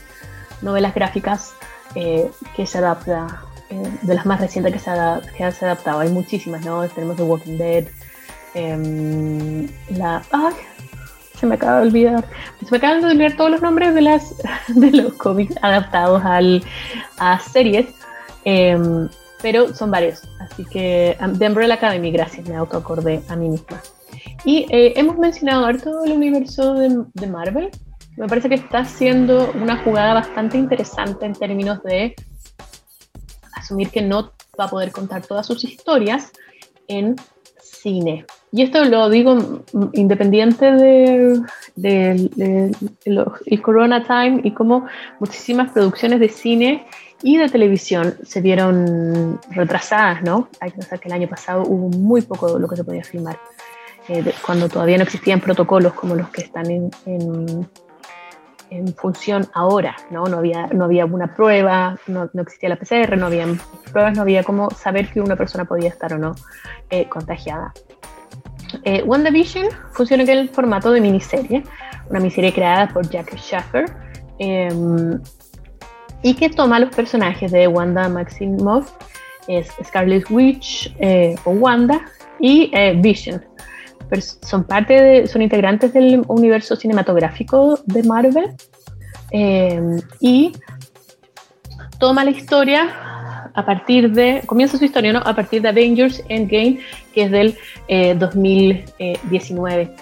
[0.62, 1.54] novelas gráficas
[1.94, 6.00] que se adapta eh, de las más recientes que se, ha, que se adaptado.
[6.00, 6.88] Hay muchísimas, ¿no?
[6.88, 7.84] Tenemos The Walking Dead,
[8.54, 10.22] em, la...
[10.32, 10.54] ¡Ay!
[11.38, 12.24] Se me acaba de olvidar.
[12.60, 14.34] Se me acaban de olvidar todos los nombres de, las,
[14.68, 16.64] de los cómics adaptados al,
[17.18, 17.86] a series.
[18.44, 19.08] Em,
[19.42, 20.22] pero son varios.
[20.40, 23.82] Así que The Umbrella Academy, gracias, me autoacordé a mí misma.
[24.44, 27.70] Y eh, hemos mencionado todo el universo de, de, Marvel.
[28.18, 32.16] Me parece que está siendo una jugada bastante interesante en términos de
[33.54, 36.32] asumir que no va a poder contar todas sus historias
[36.88, 37.14] en
[37.62, 38.26] cine.
[38.50, 41.40] Y esto lo digo independiente de,
[43.04, 44.86] el Corona Time y cómo
[45.20, 46.86] muchísimas producciones de cine
[47.22, 50.48] y de televisión se vieron retrasadas, ¿no?
[50.58, 53.04] Hay que pensar que el año pasado hubo muy poco de lo que se podía
[53.04, 53.38] filmar,
[54.08, 56.90] eh, cuando todavía no existían protocolos como los que están en
[58.96, 60.24] función ahora, ¿no?
[60.26, 63.46] No había, no había una prueba, no, no, existía la PCR, no había
[63.90, 66.34] pruebas, no había cómo saber que una persona podía estar o no
[66.90, 67.72] eh, contagiada.
[68.84, 71.62] Eh, WandaVision funciona en el formato de miniserie,
[72.10, 73.86] una miniserie creada por Jack Schaffer
[74.38, 75.20] em,
[76.22, 78.92] y que toma los personajes de Wanda Maximoff,
[79.46, 82.02] es Scarlet Witch eh, o Wanda
[82.38, 83.42] y Vision,
[84.40, 88.54] son parte de, son integrantes del universo cinematográfico de Marvel
[89.30, 90.52] eh, y
[91.98, 95.18] toma la historia a partir de, comienza su historia, ¿no?
[95.20, 96.78] A partir de Avengers Endgame,
[97.12, 97.56] que es del
[98.18, 99.82] 2019.
[99.82, 99.94] Eh,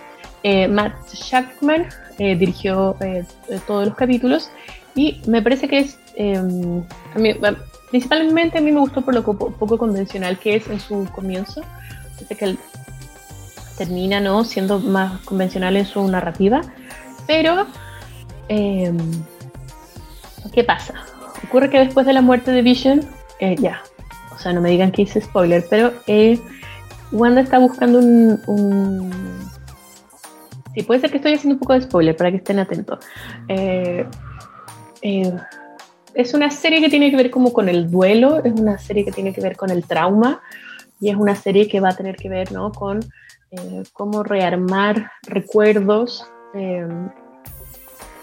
[0.43, 1.87] eh, Matt Shackman
[2.19, 2.97] dirigió
[3.67, 4.51] todos los capítulos
[4.95, 5.99] y me parece que es,
[7.91, 11.63] principalmente a mí me gustó por lo poco, convencional que es en su comienzo.
[12.29, 12.59] Que el,
[13.77, 14.45] termina ¿no?
[14.45, 16.63] siendo más convencional en su narrativa,
[17.27, 17.67] pero
[18.49, 18.97] em,
[20.53, 20.95] ¿qué pasa?
[21.47, 23.01] Ocurre que después de la muerte de Vision,
[23.41, 23.83] eh, ya,
[24.35, 26.39] o sea, no me digan que hice spoiler, pero eh,
[27.13, 29.11] Wanda está buscando un, un...
[30.75, 32.99] Sí, puede ser que estoy haciendo un poco de spoiler para que estén atentos.
[33.49, 34.07] Eh,
[36.15, 39.13] es una serie que tiene que ver como con el duelo, es una serie que
[39.13, 40.41] tiene que ver con el trauma
[41.01, 42.73] y es una serie que va a tener que ver ¿no?
[42.73, 43.01] con
[43.53, 46.85] eh, cómo rearmar recuerdos eh,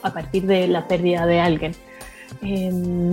[0.02, 1.74] a partir de la pérdida de alguien.
[2.42, 3.10] Em,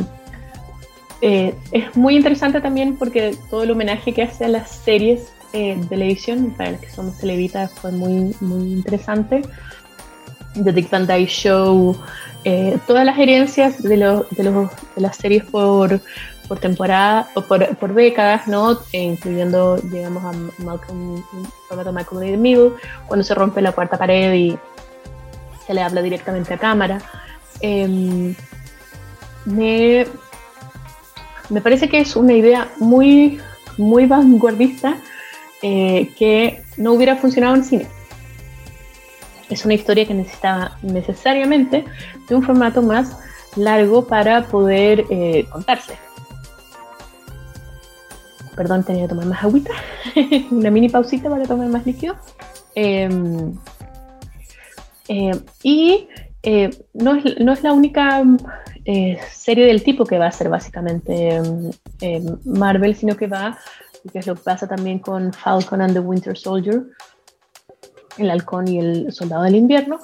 [1.22, 5.84] eh, es muy interesante también porque todo el homenaje que hace a las series de
[5.88, 9.42] televisión, para las que somos televitas, fue muy, muy interesante.
[10.54, 11.96] The Dick Van Dyke Show,
[12.86, 16.00] todas las herencias de, de, los, de las series por,
[16.50, 18.76] por temporada o por, por décadas, ¿no?
[18.92, 20.32] E incluyendo, llegamos a
[20.64, 21.22] Malcolm,
[21.92, 22.72] Malcolm in the Middle,
[23.06, 24.58] cuando se rompe la cuarta pared y
[25.64, 27.00] se le habla directamente a cámara.
[27.60, 28.34] Em,
[29.44, 30.06] me
[31.50, 33.40] me parece que es una idea muy,
[33.78, 34.96] muy vanguardista
[35.62, 37.86] eh, que no hubiera funcionado en cine.
[39.48, 41.84] Es una historia que necesitaba necesariamente
[42.28, 43.16] de un formato más
[43.54, 46.09] largo para poder eh, contarse.
[48.60, 49.72] Perdón, tenía que tomar más agüita.
[50.50, 52.14] una mini pausita para tomar más líquido.
[52.74, 53.54] Em,
[55.08, 56.08] eh, y
[56.92, 58.22] no es, no, es, la única
[59.32, 61.36] serie del tipo que va a ser básicamente
[62.02, 63.56] em, Marvel, sino que va
[64.12, 66.82] que es lo que pasa también con Falcon and the Winter Soldier,
[68.18, 70.00] el halcón y el soldado del invierno,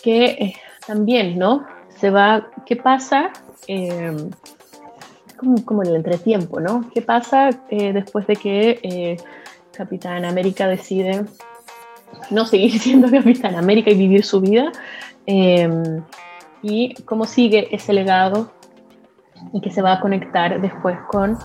[0.00, 0.54] que eh,
[0.86, 1.66] también, ¿no?
[1.98, 3.32] Se va, ¿qué pasa?
[5.38, 6.90] Eh, como, como, en el entretiempo, ¿no?
[6.92, 9.16] ¿Qué pasa eh, después de que
[9.72, 11.24] Capitán América decide
[12.30, 14.72] no seguir siendo Capitán América y vivir su vida?
[16.62, 18.50] y cómo sigue ese legado
[19.52, 21.38] y que se va a conectar después con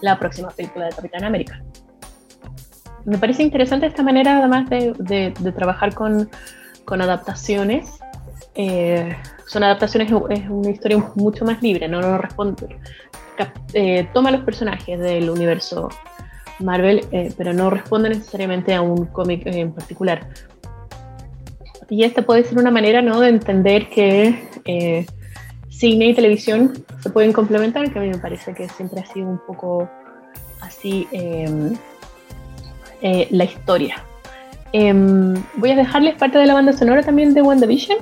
[0.00, 1.62] la próxima película de Capitán América.
[3.04, 4.92] Me parece interesante esta manera además de,
[5.38, 6.30] de, trabajar con,
[6.84, 7.98] con adaptaciones.
[8.54, 12.78] Eh, son adaptaciones, es una historia mucho más libre, no, no responde,
[13.72, 15.88] eh, toma los personajes del universo
[16.58, 20.28] Marvel, eh, pero no responde necesariamente a un cómic en particular.
[21.88, 23.20] Y esta puede ser una manera ¿no?
[23.20, 25.06] de entender que
[25.80, 29.28] cine y televisión se pueden complementar, que a mí me parece que siempre ha sido
[29.28, 29.88] un poco
[30.60, 31.74] así em,
[33.00, 34.04] eh, la historia.
[34.72, 37.96] Em, voy a dejarles parte de la banda sonora también de WandaVision,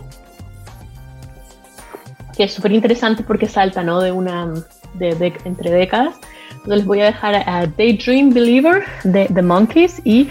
[2.37, 4.01] que es súper interesante porque salta ¿no?
[4.01, 4.53] de una
[4.95, 6.17] de, entre décadas.
[6.51, 10.29] Entonces les voy a dejar a Daydream Believer de The Monkeys y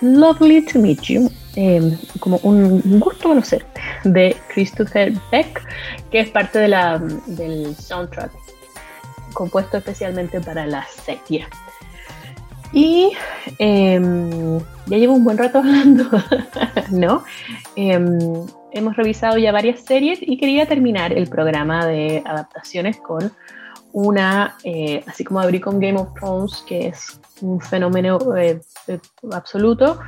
[0.00, 5.62] Lovely to Meet You, em, como un gusto conocerte, de Christopher Beck,
[6.10, 8.30] que es parte de la, del soundtrack
[9.32, 11.46] compuesto especialmente para la serie.
[12.72, 13.12] Y
[13.58, 16.04] em, ya llevo un buen rato hablando,
[16.90, 17.24] ¿no?
[17.76, 18.18] Em,
[18.72, 23.32] hemos revisado ya varias series y quería terminar el programa de adaptaciones con
[23.92, 28.98] una, eh, así como abrí con Game of Thrones, que es un fenómeno eh, eh,
[29.32, 30.00] absoluto.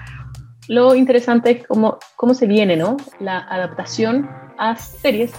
[0.68, 2.96] Lo interesante es cómo, cómo se viene, ¿no?
[3.18, 5.32] La adaptación a series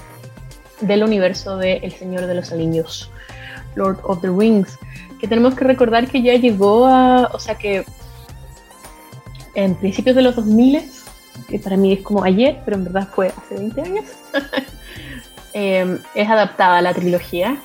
[0.82, 3.10] del universo de El Señor de los Anillos,
[3.76, 4.78] Lord of the Rings,
[5.20, 7.86] que tenemos que recordar que ya llegó a, o sea que
[9.54, 10.82] en principios de los 2000,
[11.48, 14.06] que para mí es como ayer, pero en verdad fue hace 20 años,
[15.54, 17.62] em, es adaptada a la trilogía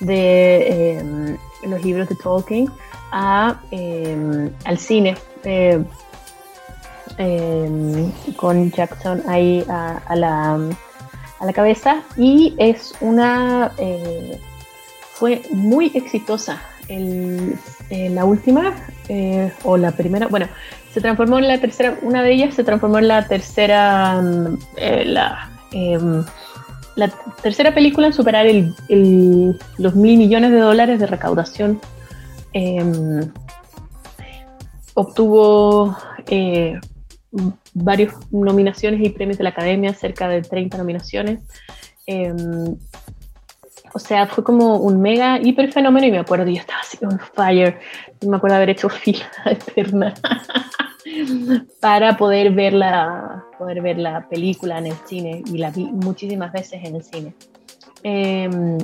[0.00, 2.70] de em, los libros de Tolkien
[3.12, 5.16] a, em, al cine.
[8.36, 10.54] con Jackson ahí a, la,
[11.40, 14.38] a, la, cabeza y es una eh,
[15.14, 17.58] fue muy exitosa el,
[17.90, 18.74] eh, la última
[19.08, 20.46] eh, o la primera, bueno,
[20.92, 24.22] se transformó en la tercera, una de ellas se transformó en la tercera,
[24.76, 26.24] eh, la, em,
[26.98, 27.08] la
[27.42, 28.74] tercera película en superar el,
[29.78, 31.80] los mil millones de dólares de recaudación.
[32.52, 33.20] Em,
[34.94, 35.96] obtuvo
[37.72, 41.40] varias nominaciones y premios de la Academia, cerca de 30 nominaciones.
[42.04, 42.76] Em,
[43.94, 47.20] o sea, fue como un mega hiper fenómeno y me acuerdo, yo estaba así on
[47.32, 47.78] fire.
[48.26, 50.14] me acuerdo haber hecho fila eterna
[51.80, 56.52] para poder ver, la, poder ver la película en el cine y la vi muchísimas
[56.52, 57.34] veces en el cine.
[58.02, 58.78] Em,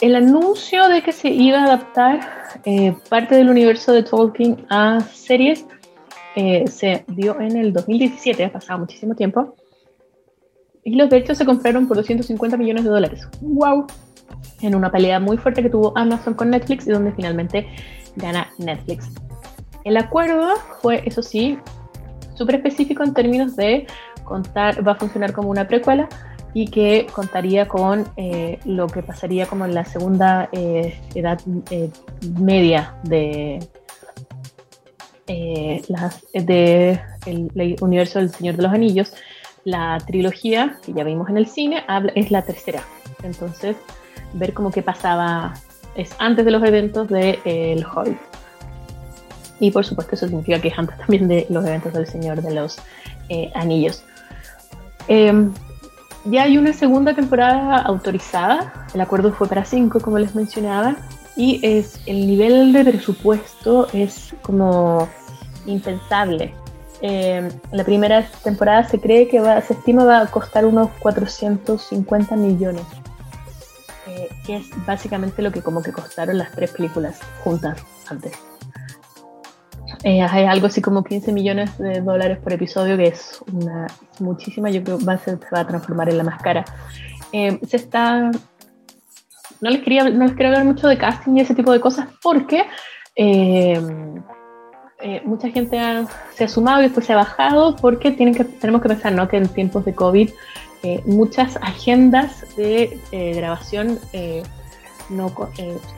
[0.00, 2.20] el anuncio de que se iba a adaptar
[2.64, 5.64] eh, parte del universo de Tolkien a series
[6.34, 9.54] eh, se dio en el 2017, ha pasado muchísimo tiempo.
[10.84, 13.26] Y los derechos se compraron por 250 millones de dólares.
[13.40, 13.86] ¡Wow!
[14.60, 17.66] En una pelea muy fuerte que tuvo Amazon con Netflix y donde finalmente
[18.16, 19.10] gana Netflix.
[19.86, 21.60] El acuerdo fue, eso sí,
[22.34, 23.86] súper específico en términos de
[24.24, 26.08] contar, va a funcionar como una precuela
[26.54, 31.88] y que contaría con eh, lo que pasaría como en la segunda eh, edad eh,
[32.36, 33.64] media de,
[35.28, 39.12] de el, universo del Señor de los Anillos,
[39.62, 41.84] la trilogía que ya vimos en el cine
[42.16, 42.82] es la tercera.
[43.22, 43.76] Entonces,
[44.32, 45.54] ver cómo que pasaba
[45.94, 48.35] es antes de los eventos de El Hobbit.
[49.60, 52.78] Y por supuesto eso significa que también de los eventos del Señor de los
[53.28, 54.02] eh, Anillos.
[55.08, 55.52] Em,
[56.24, 58.86] ya hay una segunda temporada autorizada.
[58.92, 60.96] El acuerdo fue para cinco, como les mencionaba.
[61.36, 65.08] Y es el nivel de presupuesto es como
[65.66, 66.54] impensable
[67.02, 72.36] eh, la primera temporada se cree que va, se estima va a costar unos 450
[72.36, 72.84] millones.
[74.06, 77.78] eh, que es básicamente lo que como que costaron las tres películas juntas
[78.08, 78.32] antes.
[80.06, 83.88] Eh, hay algo así como 15 millones de dólares por episodio, que es una
[84.20, 86.64] muchísima, yo creo que va a se va a transformar en la más cara.
[87.32, 88.30] Eh, se está...
[89.60, 92.06] No les, quería, no les quería hablar mucho de casting y ese tipo de cosas
[92.22, 92.66] porque
[95.24, 95.76] mucha gente
[96.34, 99.26] se ha sumado y después se ha bajado porque tienen que, tenemos que pensar ¿no?
[99.26, 100.30] que en tiempos de COVID
[101.06, 103.98] muchas agendas de grabación
[105.08, 105.32] no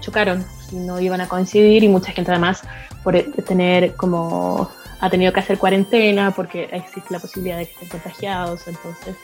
[0.00, 2.62] chocaron y no iban a coincidir y mucha gente además
[3.02, 7.72] por e, tener como ha tenido que hacer cuarentena porque existe la posibilidad de que
[7.72, 8.66] estén contagiados.
[8.66, 9.16] Entonces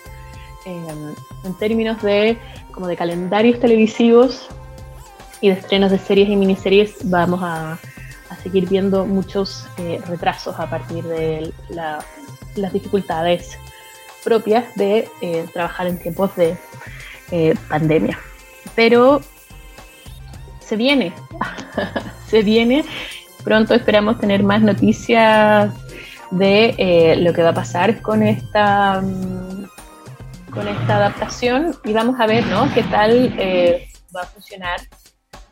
[0.66, 1.14] em,
[1.44, 2.38] en términos de
[2.70, 4.48] como de calendarios televisivos
[5.40, 7.78] y de estrenos de series y miniseries vamos a,
[8.30, 13.58] a seguir viendo muchos eh, retrasos a partir de las dificultades
[14.24, 16.56] propias de eh, trabajar en tiempos de
[17.30, 18.18] eh, pandemia.
[18.74, 19.20] Pero
[20.64, 21.12] se viene,
[22.28, 22.84] se viene.
[23.44, 25.72] Pronto esperamos tener más noticias
[26.30, 29.64] de eh, lo que va a pasar con esta, mm,
[30.50, 32.72] con esta adaptación y vamos a ver ¿no?
[32.72, 34.80] qué tal eh, va a funcionar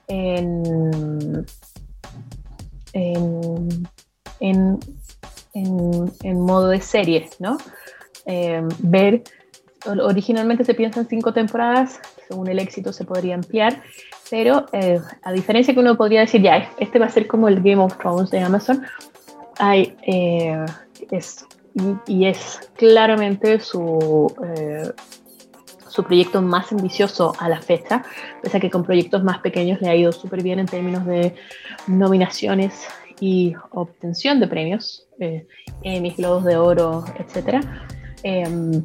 [0.09, 1.47] en,
[2.93, 4.79] en,
[5.53, 7.59] en, modo de serie, ¿no?
[8.27, 9.23] Eh, ver,
[9.87, 13.83] originalmente se piensa en cinco temporadas, según el éxito se podría ampliar,
[14.33, 17.57] pero eh, a diferencia que uno podría decir, ya, este va a ser como el
[17.57, 18.83] Game of Thrones de Amazon,
[19.59, 20.65] hay, eh,
[21.11, 21.45] es,
[22.07, 24.91] y, es claramente su, eh,
[25.87, 28.05] su proyecto más ambicioso a la fecha,
[28.43, 31.35] pese a que con proyectos más pequeños le ha ido súper bien en términos de
[31.87, 32.87] nominaciones
[33.21, 35.07] y obtención de premios,
[35.83, 37.63] Emmys, Globos de Oro, etc.
[38.23, 38.83] Em,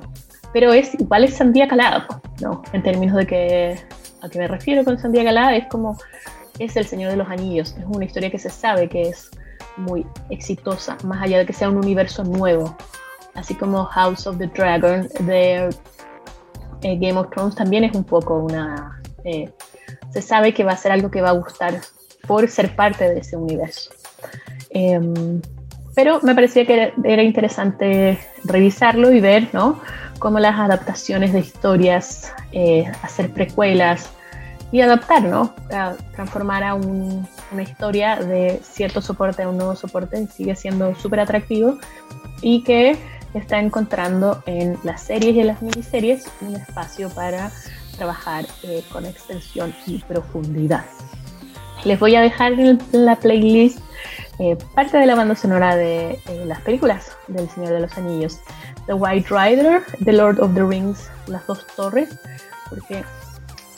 [0.51, 2.05] pero es igual es sandía calada,
[2.41, 2.63] ¿no?
[2.73, 3.79] En términos de que
[4.21, 5.97] a qué me refiero con Sandía Galá es como
[6.59, 7.75] es El Señor de los Anillos.
[7.77, 9.29] Es una historia que se sabe que es
[9.77, 12.75] muy exitosa, más allá de que sea un universo nuevo.
[13.35, 15.69] Así como House of the Dragon de
[16.81, 18.99] eh, Game of Thrones también es un poco una...
[19.23, 19.51] Eh,
[20.11, 21.79] se sabe que va a ser algo que va a gustar
[22.27, 23.91] por ser parte de ese universo.
[24.69, 25.41] Em,
[25.95, 29.79] pero me parecía que era, interesante revisarlo y ver, ¿no?
[30.19, 34.09] Cómo las adaptaciones de historias, eh, hacer precuelas
[34.71, 35.53] y adaptar, ¿no?
[36.13, 41.77] transformar a una historia de cierto soporte a un nuevo soporte sigue siendo súper atractivo
[42.41, 42.97] y que
[43.33, 47.51] está encontrando en las series y en las miniseries un espacio para
[47.95, 50.85] trabajar eh, con extensión y profundidad.
[51.83, 53.79] Les voy a dejar en la playlist
[54.39, 58.39] eh, parte de la banda sonora de eh, las películas del Señor de los Anillos.
[58.85, 62.09] The White Rider, The Lord of the Rings, Las Dos Torres,
[62.69, 63.03] porque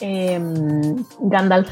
[0.00, 1.68] em, Gandalf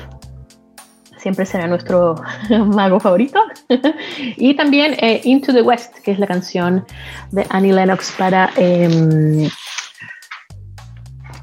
[1.18, 2.16] siempre será nuestro
[2.50, 3.40] mago favorito.
[4.36, 6.86] y también eh, Into the West, que es la canción
[7.30, 8.50] de Annie Lennox para...
[8.56, 9.48] Em,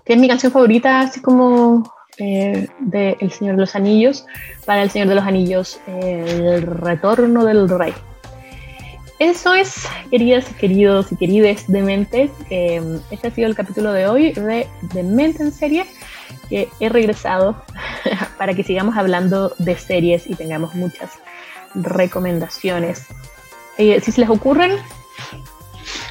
[0.03, 4.25] que es mi canción favorita, así como eh, de El Señor de los Anillos
[4.65, 7.93] para El Señor de los Anillos, El Retorno del Rey.
[9.19, 12.31] Eso es, queridas, queridos y querides dementes.
[12.49, 15.85] Eh, este ha sido el capítulo de hoy de Demente en serie,
[16.49, 17.63] que he regresado
[18.37, 21.11] para que sigamos hablando de series y tengamos muchas
[21.75, 23.05] recomendaciones.
[23.77, 24.73] Eh, si se les ocurren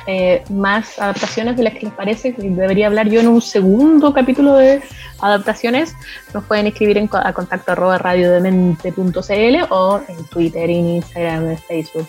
[0.07, 4.13] eh, más adaptaciones de las que les parece que debería hablar yo en un segundo
[4.13, 4.83] capítulo de
[5.21, 5.95] adaptaciones,
[6.33, 12.09] nos pueden escribir en, a contacto arroba radiodemente.cl o en Twitter, Instagram, en Facebook,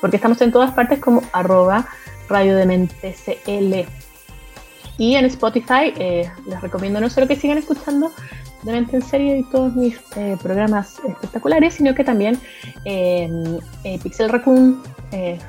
[0.00, 1.86] porque estamos en todas partes como arroba
[2.28, 3.86] radiodementecl.
[4.98, 8.12] Y en Spotify eh, les recomiendo no solo que sigan escuchando
[8.62, 12.38] Demente en Serie y todos mis eh, programas espectaculares, sino que también
[12.84, 13.28] eh,
[14.02, 14.80] Pixel Raccoon,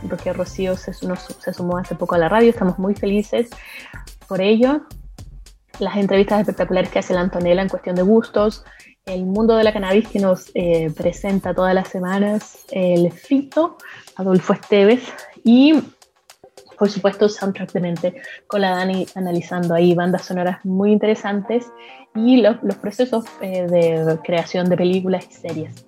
[0.09, 3.49] porque Rocío se, se sumó hace poco a la radio, estamos muy felices
[4.27, 4.81] por ello.
[5.79, 8.63] Las entrevistas espectaculares que hace la Antonella en cuestión de gustos,
[9.05, 10.51] el mundo de la cannabis que nos
[10.95, 13.77] presenta todas las semanas, el Fito,
[14.15, 15.01] Adolfo Esteves
[15.43, 15.81] y
[16.77, 21.65] por supuesto, soundtrack de con la Dani analizando ahí bandas sonoras muy interesantes
[22.15, 25.85] y los, los procesos eh, de creación de películas y series.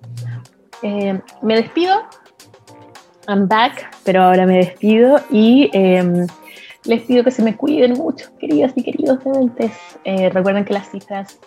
[0.82, 1.96] Eh, me despido,
[3.28, 6.26] I'm back, pero ahora me despido y em,
[6.84, 9.72] les pido que se me cuiden mucho, queridas y queridos dementes.
[10.04, 11.38] Eh, recuerden que las cifras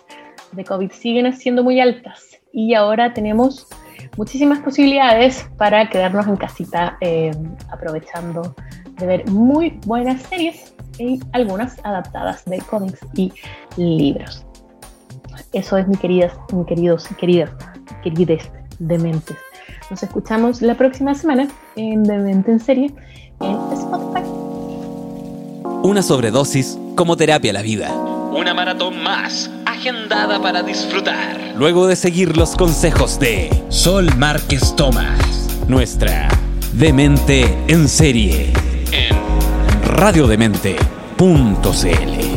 [0.52, 3.66] de COVID siguen siendo muy altas y ahora tenemos
[4.16, 6.98] muchísimas posibilidades para quedarnos en casita
[7.70, 8.54] aprovechando
[8.98, 13.32] de ver muy buenas series y algunas adaptadas de cómics y
[13.76, 14.44] libros.
[15.52, 17.50] Eso es, mi queridas, mi queridos, queridas,
[18.02, 19.36] querides dementes.
[19.90, 22.94] Nos escuchamos la próxima semana en Demente en Serie
[23.40, 24.22] en Spotify.
[25.82, 27.92] Una sobredosis como terapia a la vida.
[28.32, 31.54] Una maratón más, agendada para disfrutar.
[31.56, 36.28] Luego de seguir los consejos de Sol Márquez Tomás, nuestra
[36.72, 38.52] Demente en Serie
[38.92, 39.16] En
[39.82, 42.29] radiodemente.cl.